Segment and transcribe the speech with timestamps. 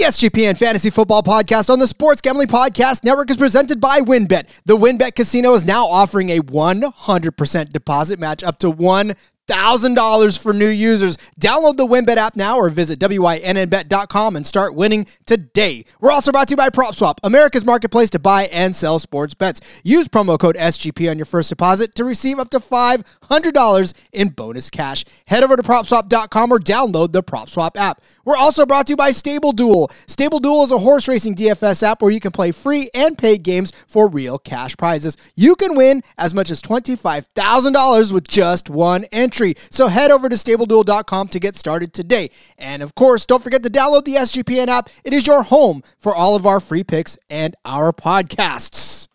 [0.00, 4.48] The SGPN Fantasy Football Podcast on the Sports Gambling Podcast Network is presented by WynnBET.
[4.64, 9.14] The WynnBET Casino is now offering a 100% deposit match up to one
[9.50, 11.16] $1,000 for new users.
[11.40, 15.84] Download the WynnBET app now or visit WYNNBet.com and start winning today.
[16.00, 19.60] We're also brought to you by PropSwap, America's marketplace to buy and sell sports bets.
[19.82, 24.70] Use promo code SGP on your first deposit to receive up to $500 in bonus
[24.70, 25.04] cash.
[25.26, 28.02] Head over to PropSwap.com or download the PropSwap app.
[28.24, 29.90] We're also brought to you by Stable Duel.
[30.06, 33.42] Stable Duel is a horse racing DFS app where you can play free and paid
[33.42, 35.16] games for real cash prizes.
[35.34, 39.39] You can win as much as $25,000 with just one entry.
[39.70, 42.30] So head over to stableduel.com to get started today.
[42.58, 44.90] And of course, don't forget to download the SGPN app.
[45.04, 49.08] It is your home for all of our free picks and our podcasts.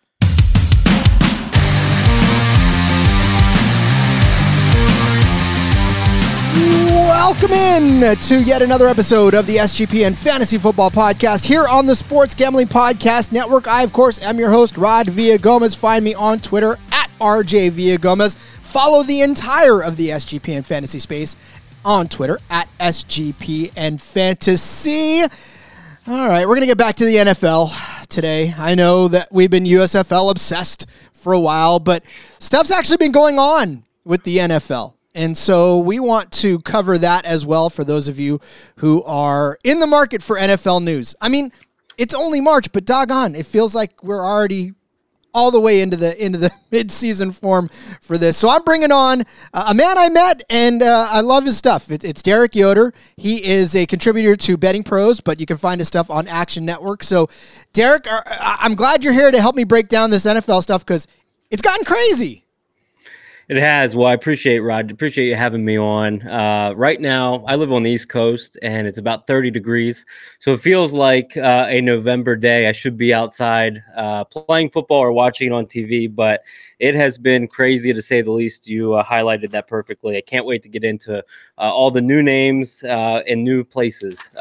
[6.55, 11.95] Welcome in to yet another episode of the SGPN Fantasy Football Podcast here on the
[11.95, 13.67] Sports Gambling Podcast Network.
[13.67, 15.75] I, of course, am your host, Rod Villagomez.
[15.75, 18.54] Find me on Twitter at RJ Villagomez.
[18.75, 21.37] Follow the entire of the SGPN Fantasy space
[21.85, 25.21] on Twitter at SGPN Fantasy.
[25.21, 28.53] All right, we're going to get back to the NFL today.
[28.57, 32.03] I know that we've been USFL obsessed for a while, but
[32.39, 34.95] stuff's actually been going on with the NFL.
[35.13, 38.41] And so we want to cover that as well for those of you
[38.79, 41.15] who are in the market for NFL news.
[41.21, 41.49] I mean,
[41.97, 44.73] it's only March, but doggone, it feels like we're already
[45.35, 47.69] all the way into the into the mid-season form
[48.01, 48.37] for this.
[48.37, 51.91] So I'm bringing on uh, a man I met and uh, I love his stuff.
[51.91, 52.93] It, it's Derek Yoder.
[53.17, 56.63] He is a contributor to Betting Pros, but you can find his stuff on Action
[56.65, 57.03] Network.
[57.03, 57.29] So
[57.73, 61.05] Derek, uh, I'm glad you're here to help me break down this NFL stuff because
[61.51, 62.44] it's gotten crazy.
[63.47, 63.95] It has.
[63.95, 64.89] Well, I appreciate Rod.
[64.89, 66.27] Appreciate you having me on.
[66.27, 70.03] Uh, right now, I live on the East Coast, and it's about 30 degrees,
[70.39, 72.67] so it feels like uh, a November day.
[72.67, 76.41] I should be outside uh, playing football or watching it on TV, but
[76.79, 78.67] it has been crazy to say the least.
[78.67, 80.17] You uh, highlighted that perfectly.
[80.17, 81.21] I can't wait to get into uh,
[81.57, 84.31] all the new names uh, and new places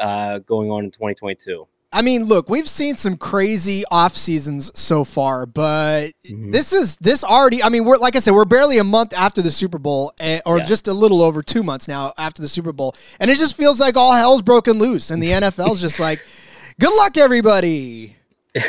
[0.47, 1.67] going on in 2022.
[1.95, 6.51] I mean, look, we've seen some crazy off seasons so far, but mm-hmm.
[6.51, 7.63] this is this already.
[7.63, 10.41] I mean, we're like I said, we're barely a month after the Super Bowl, eh,
[10.45, 10.65] or yeah.
[10.65, 13.79] just a little over two months now after the Super Bowl, and it just feels
[13.79, 16.21] like all hell's broken loose, and the NFL's just like,
[16.81, 18.17] good luck, everybody.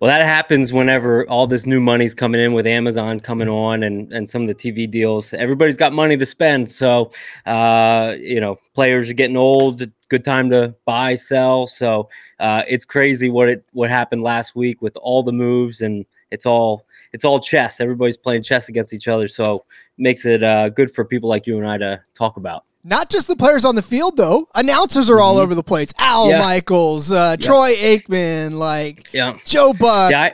[0.00, 4.10] well, that happens whenever all this new money's coming in with Amazon coming on and
[4.14, 5.34] and some of the TV deals.
[5.34, 7.12] Everybody's got money to spend, so
[7.44, 9.90] uh, you know, players are getting old.
[10.08, 11.66] Good time to buy, sell.
[11.66, 12.08] So
[12.38, 16.46] uh, it's crazy what it what happened last week with all the moves and it's
[16.46, 17.80] all it's all chess.
[17.80, 19.64] Everybody's playing chess against each other, so
[19.98, 22.64] makes it uh, good for people like you and I to talk about.
[22.84, 24.48] Not just the players on the field, though.
[24.54, 25.42] Announcers are all mm-hmm.
[25.42, 25.92] over the place.
[25.98, 26.38] Al yeah.
[26.38, 29.36] Michaels, uh, Troy Aikman, like yeah.
[29.44, 30.12] Joe Buck.
[30.12, 30.32] Yeah, I,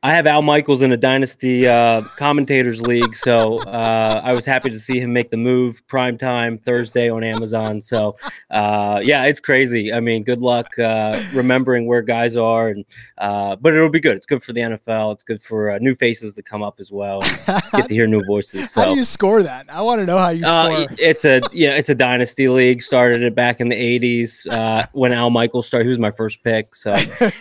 [0.00, 4.70] I have Al Michaels in a dynasty uh, commentators league, so uh, I was happy
[4.70, 7.82] to see him make the move prime time Thursday on Amazon.
[7.82, 8.16] So
[8.48, 9.92] uh, yeah, it's crazy.
[9.92, 12.84] I mean, good luck uh, remembering where guys are, and
[13.18, 14.14] uh, but it'll be good.
[14.14, 15.14] It's good for the NFL.
[15.14, 17.20] It's good for uh, new faces to come up as well.
[17.72, 18.70] Get to hear new voices.
[18.70, 18.82] So.
[18.82, 19.66] How do you score that?
[19.68, 20.96] I want to know how you score.
[20.96, 22.82] it's a yeah, it's a dynasty league.
[22.82, 25.86] Started it back in the '80s when Al Michaels started.
[25.86, 26.76] He was my first pick.
[26.76, 26.90] So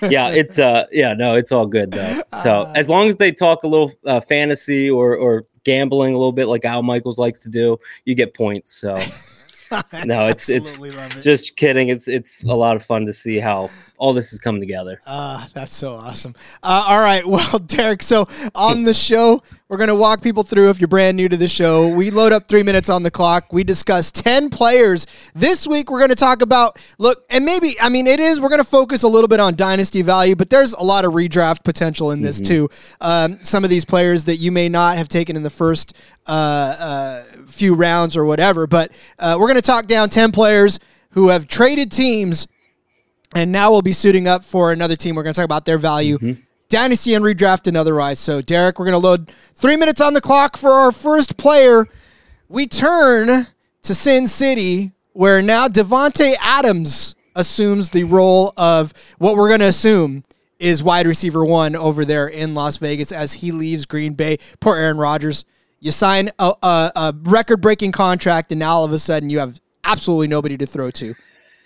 [0.09, 2.22] yeah, it's uh yeah no, it's all good though.
[2.41, 2.47] So.
[2.47, 6.31] So as long as they talk a little uh, fantasy or or gambling a little
[6.31, 8.72] bit like Al Michaels likes to do, you get points.
[8.72, 8.94] So
[10.06, 11.22] no, it's it's it.
[11.22, 11.90] just kidding.
[11.90, 15.02] It's it's a lot of fun to see how all this is coming together.
[15.08, 16.35] Ah, uh, that's so awesome.
[16.62, 18.03] Uh, all right, well, Derek.
[18.03, 20.69] So on the show, we're gonna walk people through.
[20.69, 23.52] If you're brand new to the show, we load up three minutes on the clock.
[23.52, 25.90] We discuss ten players this week.
[25.90, 28.40] We're gonna talk about look, and maybe I mean it is.
[28.40, 31.63] We're gonna focus a little bit on dynasty value, but there's a lot of redraft
[31.63, 32.68] potential in this mm-hmm.
[32.68, 32.69] too.
[33.02, 35.97] Um, some of these players that you may not have taken in the first
[36.28, 40.80] uh, uh few rounds or whatever, but uh, we're gonna talk down ten players
[41.12, 42.47] who have traded teams
[43.36, 45.16] and now we'll be suiting up for another team.
[45.16, 46.18] We're going to talk about their value.
[46.18, 46.42] Mm-hmm.
[46.69, 48.19] Dynasty and redraft and otherwise.
[48.19, 51.88] So, Derek, we're going to load three minutes on the clock for our first player.
[52.50, 53.48] We turn
[53.84, 59.68] to Sin City, where now Davante Adams assumes the role of what we're going to
[59.68, 60.24] assume
[60.60, 64.38] is wide receiver one over there in Las Vegas as he leaves Green Bay.
[64.60, 65.46] Poor Aaron Rodgers.
[65.80, 69.40] You sign a, a, a record breaking contract, and now all of a sudden you
[69.40, 71.16] have absolutely nobody to throw to.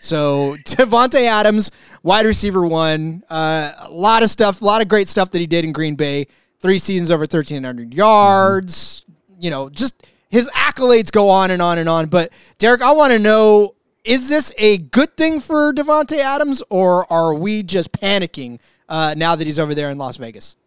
[0.01, 1.69] So Davante Adams,
[2.01, 5.45] wide receiver one, uh, a lot of stuff, a lot of great stuff that he
[5.45, 6.25] did in Green Bay.
[6.59, 9.06] Three seasons over thirteen hundred yards.
[9.06, 9.44] Mm-hmm.
[9.44, 12.07] You know, just his accolades go on and on and on.
[12.07, 17.12] But Derek, I want to know is this a good thing for Davante Adams, or
[17.13, 18.59] are we just panicking
[18.89, 20.57] uh, now that he's over there in Las Vegas?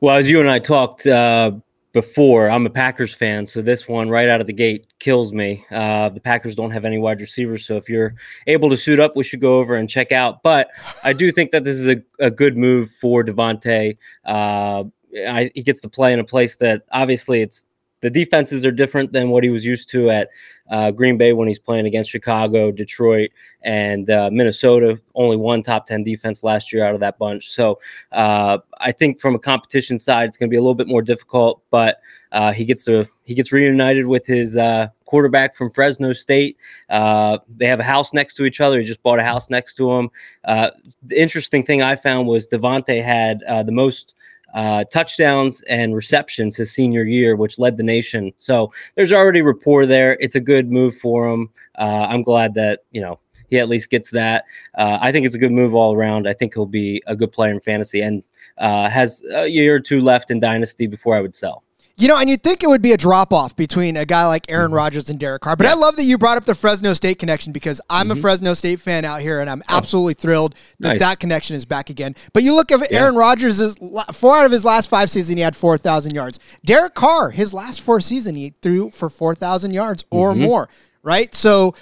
[0.00, 1.52] Well, as you and I talked uh,
[1.92, 5.64] before, I'm a Packers fan, so this one right out of the gate kills me.
[5.70, 8.14] Uh, the Packers don't have any wide receivers, so if you're
[8.46, 10.42] able to suit up, we should go over and check out.
[10.42, 10.68] But
[11.02, 13.96] I do think that this is a, a good move for Davante.
[14.24, 14.84] Uh,
[15.26, 17.64] I, he gets to play in a place that obviously it's
[18.00, 20.30] the defenses are different than what he was used to at
[20.70, 23.30] uh, Green Bay when he's playing against Chicago, Detroit,
[23.62, 25.00] and uh, Minnesota.
[25.14, 27.50] Only one top 10 defense last year out of that bunch.
[27.50, 27.80] So
[28.12, 31.02] uh, I think from a competition side, it's going to be a little bit more
[31.02, 32.00] difficult, but
[32.32, 36.56] uh, he gets to he gets reunited with his uh, quarterback from Fresno State.
[36.88, 38.78] Uh, they have a house next to each other.
[38.80, 40.10] He just bought a house next to him.
[40.44, 40.72] the
[41.10, 44.14] interesting thing I found was Davante had the most
[44.54, 48.32] uh, touchdowns and receptions his senior year, which led the nation.
[48.36, 50.16] So there's already rapport there.
[50.20, 51.50] It's a good move for him.
[51.78, 53.18] Uh, I'm glad that you know
[53.48, 54.44] he at least gets that.
[54.76, 56.28] Uh, I think it's a good move all around.
[56.28, 58.22] I think he'll be a good player in fantasy and
[58.58, 61.64] uh, has a year or two left in dynasty before I would sell.
[62.00, 64.46] You know, and you'd think it would be a drop off between a guy like
[64.48, 64.76] Aaron mm-hmm.
[64.76, 65.54] Rodgers and Derek Carr.
[65.54, 65.72] But yeah.
[65.72, 68.18] I love that you brought up the Fresno State connection because I'm mm-hmm.
[68.18, 69.76] a Fresno State fan out here, and I'm oh.
[69.76, 71.00] absolutely thrilled that nice.
[71.00, 72.14] that connection is back again.
[72.32, 73.00] But you look at yeah.
[73.00, 73.76] Aaron Rodgers'
[74.12, 76.38] four out of his last five seasons, he had 4,000 yards.
[76.64, 80.42] Derek Carr, his last four seasons, he threw for 4,000 yards or mm-hmm.
[80.42, 80.68] more
[81.02, 81.34] right?
[81.34, 81.74] So,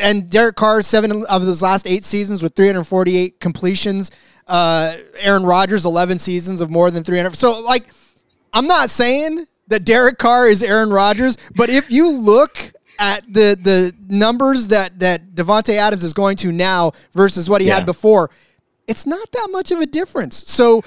[0.00, 4.10] and Derek Carr, seven of his last eight seasons with 348 completions.
[4.46, 7.36] Uh, Aaron Rodgers, 11 seasons of more than 300.
[7.36, 7.88] So, like,
[8.52, 13.58] I'm not saying that Derek Carr is Aaron Rodgers, but if you look at the
[13.60, 17.76] the numbers that that Davante Adams is going to now versus what he yeah.
[17.76, 18.30] had before,
[18.86, 20.36] it's not that much of a difference.
[20.50, 20.82] So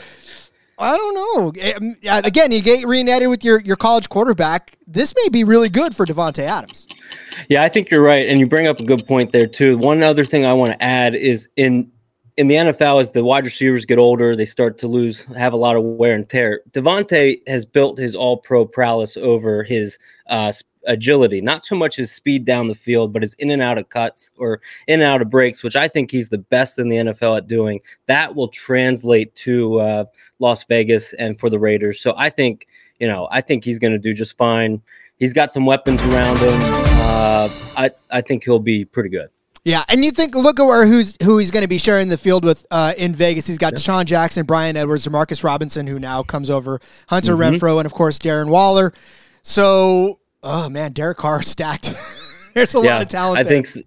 [0.78, 1.54] I don't know.
[1.78, 4.78] Um, again, you get reunited with your your college quarterback.
[4.88, 6.88] This may be really good for Davante Adams.
[7.50, 9.78] Yeah, I think you're right, and you bring up a good point there too.
[9.78, 11.92] One other thing I want to add is in
[12.40, 15.58] in the NFL, as the wide receivers get older, they start to lose, have a
[15.58, 16.62] lot of wear and tear.
[16.72, 20.54] Davante has built his all pro prowess over his uh,
[20.88, 23.90] agility, not so much his speed down the field, but his in and out of
[23.90, 26.96] cuts or in and out of breaks, which I think he's the best in the
[26.96, 27.82] NFL at doing.
[28.06, 30.06] That will translate to uh,
[30.40, 32.00] Las Vegas and for the Raiders.
[32.00, 32.68] So I think,
[33.02, 34.82] you know, I think he's going to do just fine.
[35.18, 36.58] He's got some weapons around him.
[37.02, 39.30] Uh, I, I think he'll be pretty good.
[39.64, 42.46] Yeah, and you think look at who's who he's going to be sharing the field
[42.46, 43.48] with uh, in Vegas.
[43.48, 43.80] He's got yeah.
[43.80, 47.56] DeSean Jackson, Bryan Edwards, Demarcus Robinson, who now comes over, Hunter mm-hmm.
[47.56, 48.94] Renfrow, and of course Darren Waller.
[49.42, 51.94] So, oh man, Derek Carr stacked.
[52.54, 53.40] There's a yeah, lot of talent.
[53.40, 53.62] I there.
[53.62, 53.86] think.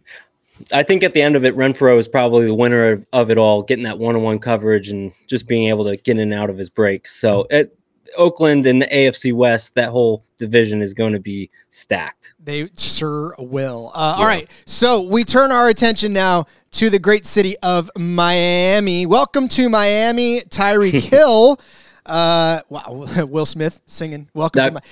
[0.72, 3.38] I think at the end of it, Renfrow is probably the winner of, of it
[3.38, 6.56] all, getting that one-on-one coverage and just being able to get in and out of
[6.56, 7.16] his breaks.
[7.16, 7.76] So it,
[8.16, 12.34] Oakland and the AFC West, that whole division is going to be stacked.
[12.42, 13.92] They sure will.
[13.94, 14.22] Uh, yeah.
[14.22, 14.50] All right.
[14.66, 19.06] So we turn our attention now to the great city of Miami.
[19.06, 21.60] Welcome to Miami, Tyreek Hill.
[22.06, 23.06] Uh, wow.
[23.28, 24.28] Will Smith singing.
[24.34, 24.84] Welcome that,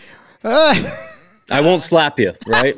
[0.42, 0.48] to.
[0.48, 0.74] Uh,
[1.50, 2.76] I won't slap you, right?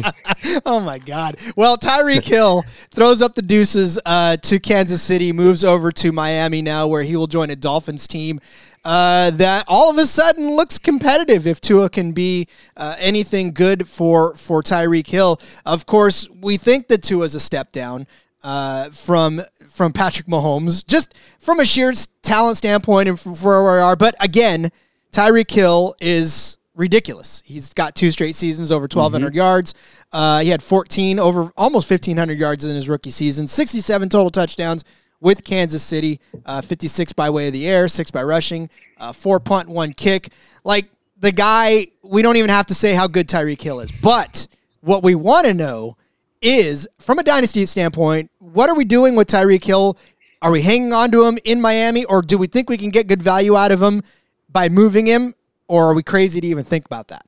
[0.66, 1.36] oh my God!
[1.54, 6.62] Well, Tyreek Hill throws up the deuces uh, to Kansas City, moves over to Miami
[6.62, 8.40] now, where he will join a Dolphins team
[8.86, 12.46] uh, that all of a sudden looks competitive if Tua can be
[12.76, 15.40] uh, anything good for for Tyreek Hill.
[15.66, 18.06] Of course, we think that Tua is a step down
[18.44, 23.80] uh, from from Patrick Mahomes, just from a sheer talent standpoint and for where we
[23.80, 23.96] are.
[23.96, 24.70] But again,
[25.10, 27.42] Tyreek Hill is ridiculous.
[27.44, 29.36] He's got two straight seasons over 1,200 mm-hmm.
[29.36, 29.74] yards.
[30.12, 34.84] Uh, he had 14 over almost 1,500 yards in his rookie season, 67 total touchdowns
[35.20, 39.40] with Kansas City, uh, 56 by way of the air, six by rushing, uh, four
[39.40, 40.30] punt, one kick.
[40.64, 40.86] Like
[41.18, 43.90] the guy, we don't even have to say how good Tyreek Hill is.
[43.90, 44.46] But
[44.80, 45.96] what we want to know
[46.42, 49.96] is, from a dynasty standpoint, what are we doing with Tyreek Hill?
[50.42, 53.06] Are we hanging on to him in Miami, or do we think we can get
[53.06, 54.02] good value out of him
[54.50, 55.34] by moving him,
[55.66, 57.26] or are we crazy to even think about that?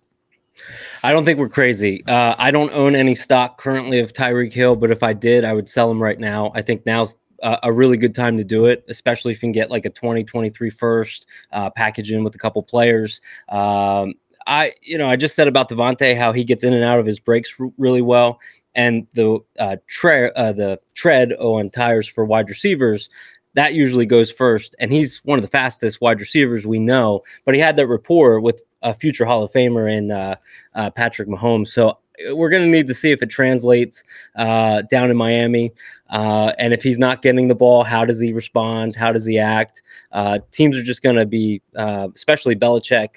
[1.03, 2.05] I don't think we're crazy.
[2.07, 5.53] Uh, I don't own any stock currently of Tyreek Hill, but if I did, I
[5.55, 6.53] would sell him right now.
[6.55, 9.71] I think now's a, really good time to do it, especially if you can get
[9.71, 13.21] like a 2023 first uh, package in with a couple players.
[13.49, 14.15] Um,
[14.47, 17.07] I, you know, I just said about Davante how he gets in and out of
[17.07, 18.41] his breaks r- really well,
[18.75, 23.11] and the uh, tre- uh, the tread on tires for wide receivers
[23.55, 27.23] that usually goes first, and he's one of the fastest wide receivers we know.
[27.45, 30.37] But he had that rapport with a future Hall of Famer in uh,
[30.75, 31.99] uh, Patrick Mahomes, so
[32.33, 34.05] we're going to need to see if it translates
[34.37, 35.73] uh, down in Miami.
[36.11, 38.97] Uh, and if he's not getting the ball, how does he respond?
[38.97, 39.83] How does he act?
[40.13, 43.09] Uh, teams are just going to be, uh, especially Belichick,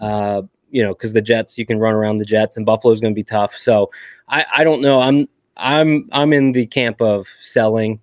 [0.00, 3.12] uh, you know, because the Jets, you can run around the Jets, and Buffalo's going
[3.12, 3.56] to be tough.
[3.56, 3.90] So
[4.28, 5.00] I, I don't know.
[5.00, 8.00] I'm I'm I'm in the camp of selling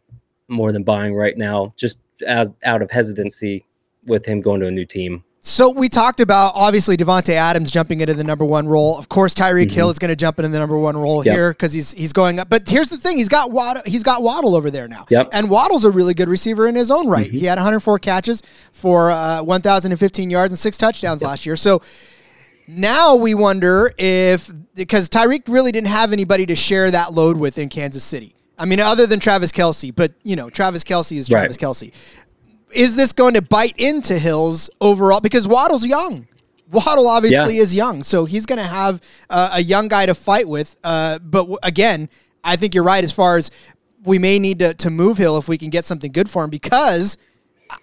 [0.48, 3.66] more than buying right now, just as out of hesitancy
[4.06, 5.24] with him going to a new team.
[5.40, 8.98] So we talked about obviously Davante Adams jumping into the number one role.
[8.98, 9.76] Of course, Tyreek mm-hmm.
[9.76, 11.36] Hill is going to jump into the number one role yep.
[11.36, 12.50] here because he's he's going up.
[12.50, 15.06] But here's the thing: he's got Waddle, he's got Waddle over there now.
[15.10, 15.30] Yep.
[15.32, 17.28] And Waddle's a really good receiver in his own right.
[17.28, 17.38] Mm-hmm.
[17.38, 21.30] He had 104 catches for uh, 1,015 yards and six touchdowns yep.
[21.30, 21.56] last year.
[21.56, 21.82] So
[22.68, 27.58] now we wonder if because Tyreek really didn't have anybody to share that load with
[27.58, 28.36] in Kansas City.
[28.60, 31.70] I mean, other than Travis Kelce, but you know, Travis Kelce is Travis right.
[31.70, 31.94] Kelce
[32.72, 35.20] is this going to bite into Hills overall?
[35.20, 36.28] Because Waddle's young.
[36.70, 37.62] Waddle obviously yeah.
[37.62, 40.76] is young, so he's going to have uh, a young guy to fight with.
[40.84, 42.10] Uh, but w- again,
[42.44, 43.52] I think you're right as far as
[44.04, 46.50] we may need to, to move Hill if we can get something good for him
[46.50, 47.18] because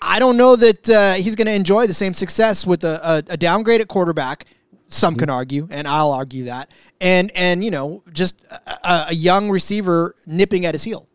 [0.01, 3.35] I don't know that uh, he's going to enjoy the same success with a, a,
[3.35, 4.45] a downgraded quarterback.
[4.89, 9.51] Some can argue, and I'll argue that, and and you know just a, a young
[9.51, 11.09] receiver nipping at his heel.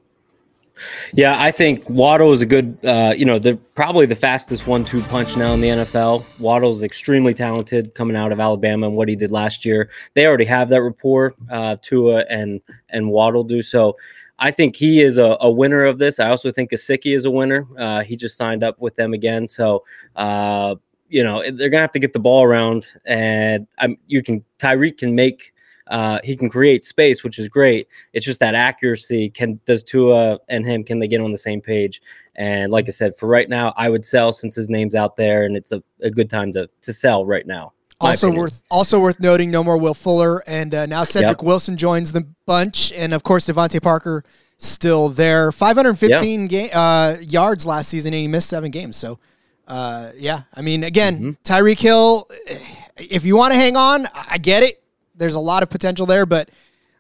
[1.14, 5.02] Yeah, I think Waddle is a good, uh, you know, the probably the fastest one-two
[5.04, 6.24] punch now in the NFL.
[6.40, 9.90] Waddle is extremely talented coming out of Alabama and what he did last year.
[10.14, 13.96] They already have that rapport, uh, Tua and and Waddle do so.
[14.40, 16.20] I think he is a, a winner of this.
[16.20, 17.68] I also think Gesicki is a winner.
[17.78, 19.84] Uh, he just signed up with them again, so
[20.16, 20.76] uh,
[21.10, 24.98] you know they're gonna have to get the ball around, and I'm, you can Tyreek
[24.98, 25.54] can make
[25.90, 27.88] uh, he can create space, which is great.
[28.14, 29.30] It's just that accuracy.
[29.30, 32.02] Can does Tua and him can they get on the same page?
[32.36, 35.44] And like I said, for right now, I would sell since his name's out there,
[35.44, 37.74] and it's a, a good time to to sell right now.
[38.02, 38.44] Also opinion.
[38.44, 41.44] worth also worth noting, no more Will Fuller, and uh, now Cedric yep.
[41.44, 44.24] Wilson joins the bunch, and of course DeVante Parker
[44.58, 45.52] still there.
[45.52, 48.96] 515 ga- uh, yards last season, and he missed seven games.
[48.96, 49.20] So,
[49.68, 51.30] uh, yeah, I mean, again, mm-hmm.
[51.44, 52.30] Tyreek Hill.
[52.96, 54.84] If you want to hang on, I get it
[55.20, 56.52] there's a lot of potential there, but a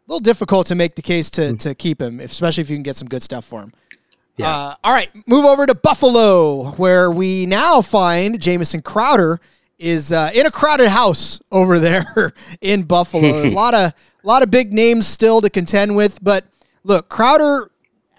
[0.08, 1.60] little difficult to make the case to, mm.
[1.60, 3.74] to keep him, especially if you can get some good stuff for him.
[4.38, 4.50] Yeah.
[4.50, 9.42] Uh, all right, move over to Buffalo, where we now find Jamison Crowder
[9.78, 13.28] is uh, in a crowded house over there in Buffalo.
[13.28, 16.46] a lot of a lot of big names still to contend with, but
[16.84, 17.72] look, Crowder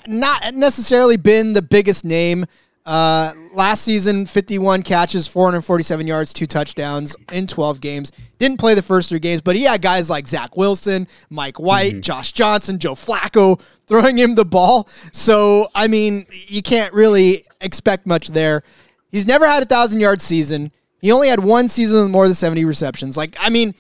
[0.07, 2.47] not necessarily been the biggest name
[2.91, 8.11] uh, last season, 51 catches, 447 yards, two touchdowns in 12 games.
[8.39, 11.93] Didn't play the first three games, but he had guys like Zach Wilson, Mike White,
[11.93, 12.01] mm-hmm.
[12.01, 14.89] Josh Johnson, Joe Flacco throwing him the ball.
[15.13, 18.65] So, I mean, you can't really expect much there.
[19.13, 20.73] He's never had a thousand yard season.
[21.01, 23.17] He only had one season with more than 70 receptions.
[23.17, 23.73] Like, I mean,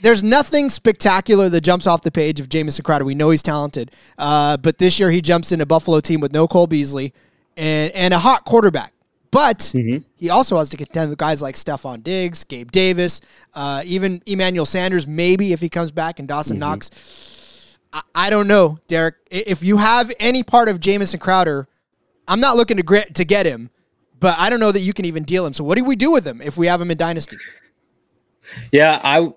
[0.00, 3.04] there's nothing spectacular that jumps off the page of Jamison Crowder.
[3.04, 6.32] We know he's talented, uh, but this year he jumps in a Buffalo team with
[6.32, 7.12] no Cole Beasley
[7.56, 8.92] and, and a hot quarterback.
[9.30, 10.04] But mm-hmm.
[10.14, 13.20] he also has to contend with guys like Stefon Diggs, Gabe Davis,
[13.52, 16.70] uh, even Emmanuel Sanders, maybe if he comes back, and Dawson mm-hmm.
[16.70, 17.78] Knox.
[17.92, 19.16] I, I, don't know, Derek.
[19.32, 21.66] If you have any part of Jamison Crowder,
[22.28, 23.70] I'm not looking to, grit, to get him,
[24.20, 25.52] but I don't know that you can even deal him.
[25.52, 27.36] So what do we do with him if we have him in Dynasty?
[28.72, 29.28] Yeah, I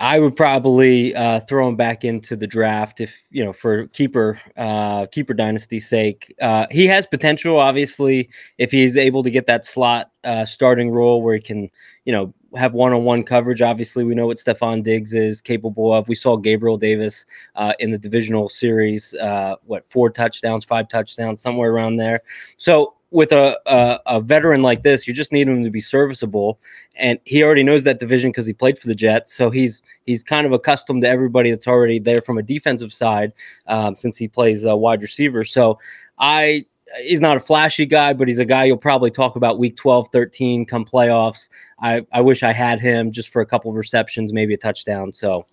[0.00, 4.40] I would probably uh, throw him back into the draft if you know for keeper
[4.56, 6.34] uh, keeper dynasty's sake.
[6.40, 11.22] Uh, he has potential, obviously, if he's able to get that slot uh, starting role
[11.22, 11.68] where he can
[12.04, 13.62] you know have one on one coverage.
[13.62, 16.08] Obviously, we know what Stefon Diggs is capable of.
[16.08, 21.40] We saw Gabriel Davis uh, in the divisional series, uh, what four touchdowns, five touchdowns,
[21.40, 22.22] somewhere around there.
[22.56, 26.60] So with a, a, a veteran like this, you just need him to be serviceable,
[26.96, 29.32] and he already knows that division because he played for the Jets.
[29.32, 33.32] So he's he's kind of accustomed to everybody that's already there from a defensive side,
[33.66, 35.44] um, since he plays uh, wide receiver.
[35.44, 35.78] So
[36.18, 36.66] I
[37.02, 40.08] he's not a flashy guy, but he's a guy you'll probably talk about week 12,
[40.12, 41.48] 13 come playoffs.
[41.80, 45.12] I, I wish I had him just for a couple of receptions, maybe a touchdown.
[45.12, 45.46] So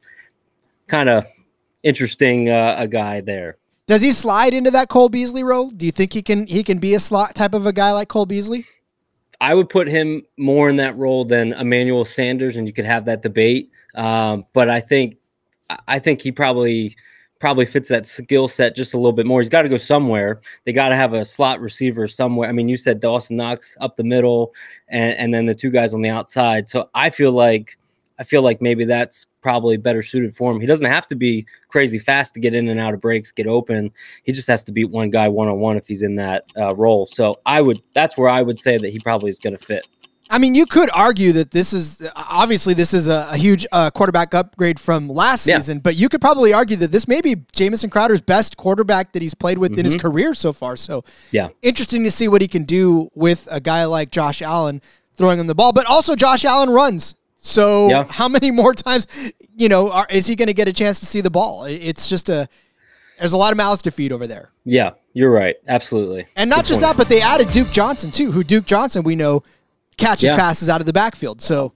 [0.87, 1.25] kind of
[1.83, 3.57] interesting uh, a guy there.
[3.87, 5.69] Does he slide into that Cole Beasley role?
[5.71, 8.09] Do you think he can he can be a slot type of a guy like
[8.09, 8.65] Cole Beasley?
[9.39, 13.05] I would put him more in that role than Emmanuel Sanders, and you could have
[13.05, 13.71] that debate.
[13.95, 15.17] Um, but I think
[15.87, 16.95] I think he probably
[17.39, 19.39] probably fits that skill set just a little bit more.
[19.39, 20.41] He's got to go somewhere.
[20.65, 22.49] They got to have a slot receiver somewhere.
[22.49, 24.53] I mean, you said Dawson Knox up the middle,
[24.89, 26.67] and, and then the two guys on the outside.
[26.67, 27.77] So I feel like
[28.19, 30.59] I feel like maybe that's probably better suited for him.
[30.59, 33.47] He doesn't have to be crazy fast to get in and out of breaks, get
[33.47, 33.91] open.
[34.23, 36.75] He just has to beat one guy one on one if he's in that uh,
[36.75, 37.07] role.
[37.07, 39.87] So I would that's where I would say that he probably is going to fit.
[40.29, 43.89] I mean, you could argue that this is obviously this is a, a huge uh,
[43.91, 45.57] quarterback upgrade from last yeah.
[45.57, 49.21] season, but you could probably argue that this may be Jamison Crowder's best quarterback that
[49.21, 49.79] he's played with mm-hmm.
[49.79, 50.07] in his mm-hmm.
[50.07, 50.75] career so far.
[50.75, 54.81] So, yeah, interesting to see what he can do with a guy like Josh Allen
[55.15, 57.15] throwing him the ball, but also Josh Allen runs.
[57.47, 58.03] So yeah.
[58.09, 59.07] how many more times,
[59.55, 61.63] you know, are, is he going to get a chance to see the ball?
[61.65, 62.47] It's just a
[63.19, 64.51] There's a lot of mouths to feed over there.
[64.65, 65.55] Yeah, you're right.
[65.67, 66.27] Absolutely.
[66.35, 66.97] And not Good just point.
[66.97, 69.43] that, but they added Duke Johnson too, who Duke Johnson we know
[69.97, 70.35] catches Yeah.
[70.35, 71.41] passes out of the backfield.
[71.41, 71.73] So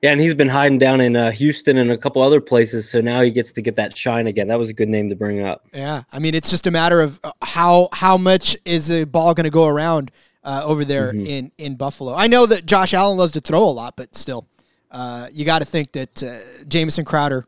[0.00, 3.00] Yeah, and he's been hiding down in uh, Houston and a couple other places, so
[3.00, 4.46] now he gets to get that shine again.
[4.48, 5.66] That was a good name to bring up.
[5.72, 9.34] yeah, I mean it's just a matter of uh, how how much is the ball
[9.34, 10.10] going to go around
[10.44, 11.26] uh, over there Mm-hmm.
[11.26, 12.14] in in Buffalo.
[12.14, 14.46] I know that Josh Allen loves to throw a lot, but still,
[14.94, 17.46] uh, you got to think that uh, Jamison Crowder.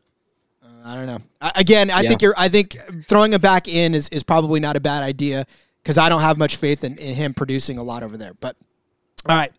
[0.63, 1.19] uh, I don't know.
[1.41, 2.09] I, again, I Yeah.
[2.09, 2.33] think you're.
[2.37, 2.77] I think
[3.07, 5.45] throwing him back in is, is probably not a bad idea
[5.81, 8.33] because I don't have much faith in, in him producing a lot over there.
[8.39, 8.55] But
[9.27, 9.51] all right.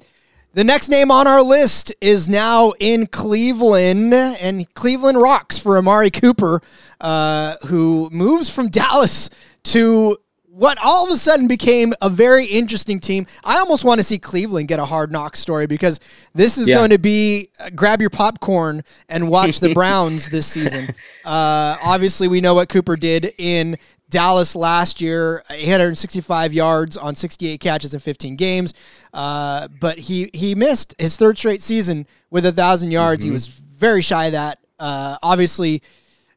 [0.55, 6.11] The next name on our list is now in Cleveland, and Cleveland rocks for Amari
[6.11, 6.63] Cooper,
[7.01, 9.29] uh, who moves from Dallas
[9.65, 10.17] to
[10.59, 13.27] what all of a sudden became a very interesting team.
[13.45, 16.01] I almost want to see Cleveland get a hard knock story because
[16.35, 16.79] this is Yeah.
[16.79, 20.89] going to be uh, grab your popcorn and watch the Browns this season.
[21.25, 23.79] Uh, obviously, we know what Cooper did in
[24.11, 28.75] Dallas last year, 865 yards on 68 catches in 15 games.
[29.15, 33.23] Uh, but he he missed his third straight season with a thousand yards.
[33.23, 34.59] He was very shy of that.
[34.81, 35.83] Uh, obviously,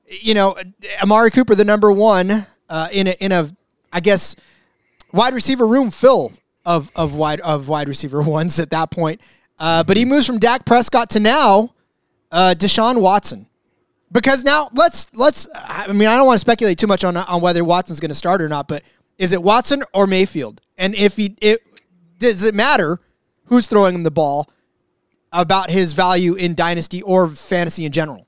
[0.07, 0.55] you know,
[1.01, 3.49] Amari Cooper, the number one uh, in a in a
[3.91, 4.35] I guess
[5.11, 6.31] wide receiver room fill
[6.65, 9.21] of of wide of wide receiver ones at that point.
[9.59, 11.75] Uh, but he moves from Dak Prescott to now
[12.31, 13.47] uh, Deshaun Watson.
[14.11, 17.41] Because now let's let's I mean I don't want to speculate too much on on
[17.41, 18.83] whether Watson's going to start or not, but
[19.17, 20.61] is it Watson or Mayfield?
[20.77, 21.61] And if he it
[22.17, 22.99] does it matter
[23.45, 24.49] who's throwing him the ball
[25.31, 28.27] about his value in dynasty or fantasy in general?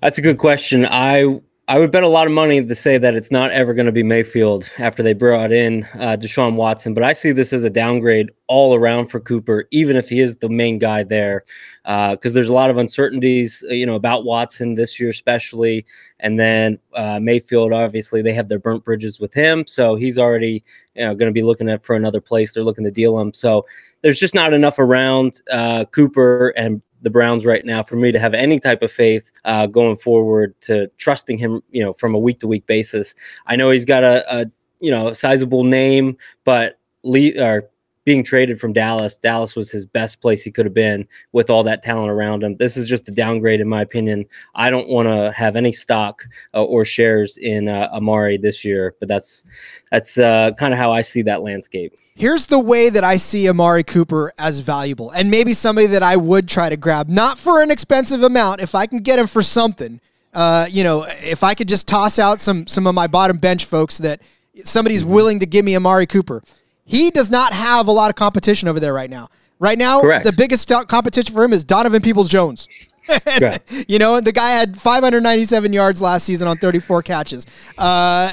[0.00, 0.86] That's a good question.
[0.88, 1.40] I
[1.72, 3.92] I would bet a lot of money to say that it's not ever going to
[3.92, 7.70] be Mayfield after they brought in uh, Deshaun Watson, but I see this as a
[7.70, 11.46] downgrade all around for Cooper, even if he is the main guy there,
[11.84, 15.86] because there's a lot of uncertainties, uh, you know, about Watson this year, especially,
[16.20, 17.72] and then uh, Mayfield.
[17.72, 20.62] Obviously, they have their burnt bridges with him, so he's already
[20.94, 22.52] you know going to be looking at for another place.
[22.52, 23.64] They're looking to deal him, so
[24.02, 28.18] there's just not enough around uh, Cooper and the Browns right now for me to
[28.18, 32.18] have any type of faith uh, going forward to trusting him, you know, from a
[32.18, 33.14] week to week basis.
[33.46, 34.46] I know he's got a, a
[34.80, 37.68] you know sizable name, but le- or
[38.04, 41.62] being traded from Dallas, Dallas was his best place he could have been with all
[41.64, 42.56] that talent around him.
[42.56, 44.26] This is just a downgrade in my opinion.
[44.54, 48.94] I don't want to have any stock uh, or shares in uh, Amari this year,
[48.98, 49.44] but that's
[49.90, 51.94] that's uh, kind of how I see that landscape.
[52.14, 56.16] Here's the way that I see Amari Cooper as valuable, and maybe somebody that I
[56.16, 59.42] would try to grab, not for an expensive amount, if I can get him for
[59.42, 60.00] something.
[60.34, 63.64] Uh, you know, if I could just toss out some some of my bottom bench
[63.64, 64.20] folks that
[64.64, 66.42] somebody's willing to give me Amari Cooper.
[66.84, 69.28] He does not have a lot of competition over there right now.
[69.58, 70.24] Right now, Correct.
[70.24, 72.68] the biggest competition for him is Donovan Peoples Jones.
[73.08, 73.70] Correct.
[73.88, 77.46] You know, the guy had 597 yards last season on 34 catches.
[77.76, 78.32] Uh,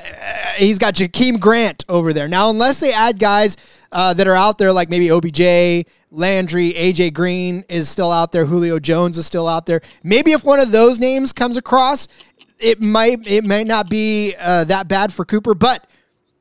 [0.57, 2.27] he's got Jakeem Grant over there.
[2.27, 3.57] Now, unless they add guys
[3.91, 8.45] uh, that are out there, like maybe OBJ, Landry, AJ Green is still out there,
[8.45, 9.81] Julio Jones is still out there.
[10.03, 12.07] Maybe if one of those names comes across,
[12.59, 15.85] it might it might not be uh, that bad for Cooper, but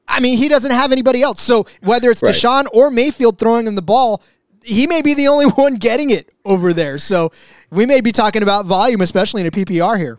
[0.08, 1.40] I mean, he doesn't have anybody else.
[1.40, 2.34] So whether it's Right.
[2.34, 4.22] Deshaun or Mayfield throwing him the ball,
[4.62, 6.98] he may be the only one getting it over there.
[6.98, 7.30] So
[7.70, 10.18] we may be talking about volume, especially in a PPR here.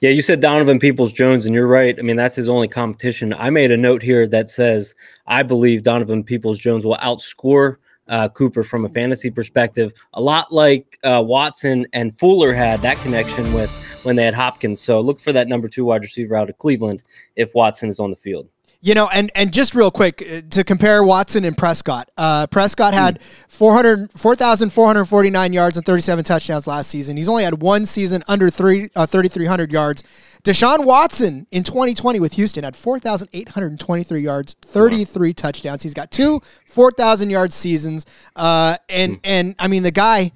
[0.00, 1.98] Yeah, you said Donovan Peoples Jones, and you're right.
[1.98, 3.34] I mean, that's his only competition.
[3.34, 4.94] I made a note here that says
[5.26, 10.52] I believe Donovan Peoples Jones will outscore uh, Cooper from a fantasy perspective, a lot
[10.52, 13.70] like uh, Watson and Fuller had that connection with
[14.04, 14.80] when they had Hopkins.
[14.80, 17.02] So look for that number two wide receiver out of Cleveland
[17.36, 18.48] if Watson is on the field.
[18.86, 22.10] You know, and and just real quick uh, to compare Watson and Prescott.
[22.18, 27.16] Uh, Prescott had 400 4,449 yards and 37 touchdowns last season.
[27.16, 30.02] He's only had one season under three uh, 3,300 yards.
[30.42, 35.82] Deshaun Watson in 2020 with Houston had 4,823 yards, 33 touchdowns.
[35.82, 38.04] He's got two 4,000 yard seasons.
[38.36, 40.32] Uh, and and I mean the guy,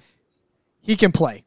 [0.80, 1.44] he can play.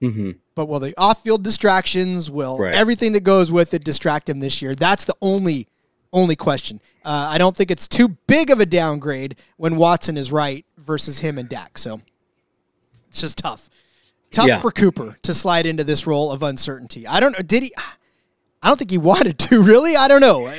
[0.00, 2.74] hmm But will the off-field distractions, will Right.
[2.74, 4.74] everything that goes with it distract him this year?
[4.74, 5.68] That's the only
[6.14, 6.80] only question.
[7.04, 11.18] Uh, I don't think it's too big of a downgrade when Watson is right versus
[11.18, 11.76] him and Dak.
[11.76, 12.00] So
[13.10, 13.68] it's just tough,
[14.30, 14.60] tough Yeah.
[14.60, 17.06] for Cooper to slide into this role of uncertainty.
[17.06, 17.42] I don't know.
[17.42, 17.74] Did he?
[18.62, 19.62] I don't think he wanted to.
[19.74, 20.50] Really, I don't know.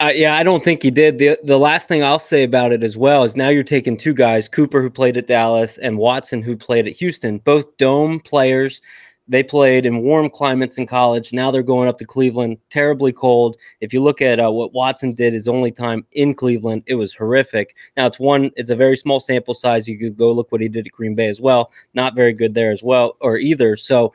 [0.00, 1.18] Uh, yeah, I don't think he did.
[1.18, 4.14] The the last thing I'll say about it as well is now you're taking two
[4.14, 8.80] guys, Cooper who played at Dallas and Watson who played at Houston, both dome players.
[9.28, 11.32] They played in warm climates in college.
[11.32, 13.56] Now they're going up to Cleveland, terribly cold.
[13.80, 17.14] If you look at uh, what Watson did his only time in Cleveland, it was
[17.14, 17.76] horrific.
[17.96, 19.88] Now it's one, it's a very small sample size.
[19.88, 21.70] You could go look what he did at Green Bay as well.
[21.94, 23.76] Not very good there as well, or either.
[23.76, 24.12] So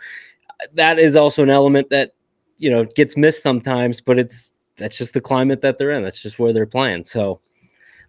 [0.50, 2.14] uh, that is also an element that
[2.58, 6.04] you know gets missed sometimes, but it's that's just the climate that they're in.
[6.04, 7.06] That's just where they're playing.
[7.06, 7.40] So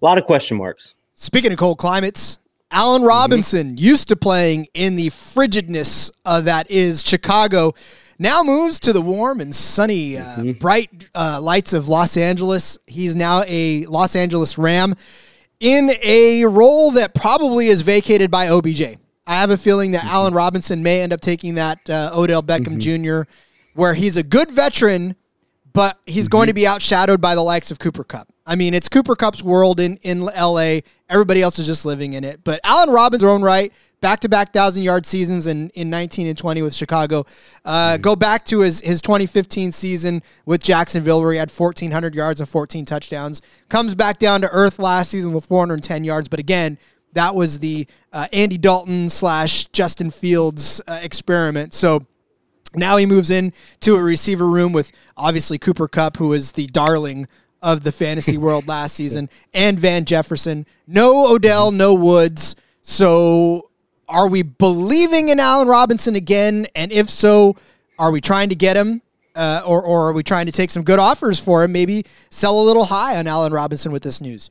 [0.01, 0.95] a lot of question marks.
[1.15, 2.39] Speaking of cold climates,
[2.71, 3.85] Allen Robinson, mm-hmm.
[3.85, 7.73] used to playing in the frigidness uh, that is Chicago,
[8.19, 10.53] now moves to the warm and sunny, uh, mm-hmm.
[10.53, 12.79] bright uh, lights of Los Angeles.
[12.87, 14.95] He's now a Los Angeles Ram
[15.61, 18.97] in a role that probably is vacated by OBJ.
[19.27, 20.11] I have a feeling that mm-hmm.
[20.15, 23.25] Allen Robinson may end up taking that uh, Odell Beckham mm-hmm.
[23.25, 23.31] Jr.,
[23.75, 25.15] where he's a good veteran,
[25.73, 28.29] but he's going to be outshadowed by the likes of Cooper Kupp.
[28.47, 30.81] I mean, it's Cooper Kupp's world in, in LA.
[31.09, 32.43] Everybody else is just living in it.
[32.45, 36.39] But Allen Robinson's own right, back to back thousand yard seasons in, in 19 and
[36.39, 37.27] 20 with Chicago.
[37.65, 38.03] Uh, mm-hmm.
[38.03, 42.49] Go back to his, his 2015 season with Jacksonville, where he had 1,400 yards and
[42.49, 43.43] 14 touchdowns.
[43.69, 46.29] Comes back down to earth last season with 410 yards.
[46.29, 46.79] But again,
[47.13, 51.75] that was the uh, Andy Dalton slash Justin Fields uh, experiment.
[51.75, 52.07] So
[52.75, 56.67] now he moves in to a receiver room with obviously Cooper Kupp, who is the
[56.67, 57.27] darling
[57.63, 60.67] of the fantasy world last season, and Van Jefferson.
[60.87, 62.57] No Odell, no Woods.
[62.83, 63.71] So
[64.09, 66.67] are we believing in Allen Robinson again?
[66.75, 67.57] And if so,
[67.99, 69.03] are we trying to get him?
[69.35, 71.71] Uh, or, or are we trying to take some good offers for him?
[71.71, 74.51] Maybe sell a little high on Allen Robinson with this news.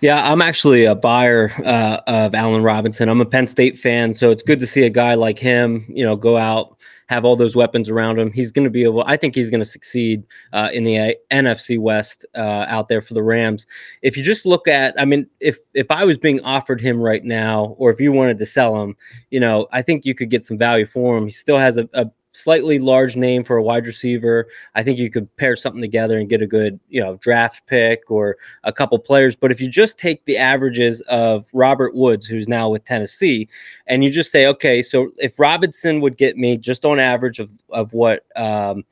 [0.00, 3.08] Yeah, I'm actually a buyer uh, of Allen Robinson.
[3.08, 6.04] I'm a Penn State fan, so it's good to see a guy like him, you
[6.04, 6.78] know, go out
[7.10, 8.30] have all those weapons around him.
[8.30, 9.02] He's going to be able.
[9.04, 13.02] I think he's going to succeed uh, in the uh, NFC West uh, out there
[13.02, 13.66] for the Rams.
[14.00, 17.24] If you just look at, I mean, if if I was being offered him right
[17.24, 18.96] now, or if you wanted to sell him,
[19.32, 21.24] you know, I think you could get some value for him.
[21.24, 24.46] He still has a, a slightly large name for a wide receiver.
[24.74, 28.10] I think you could pair something together and get a good, you know, draft pick
[28.10, 29.34] or a couple players.
[29.34, 33.48] But if you just take the averages of Robert Woods, who's now with Tennessee,
[33.86, 37.50] and you just say, okay, so if Robinson would get me just on average of
[37.70, 38.84] of what um,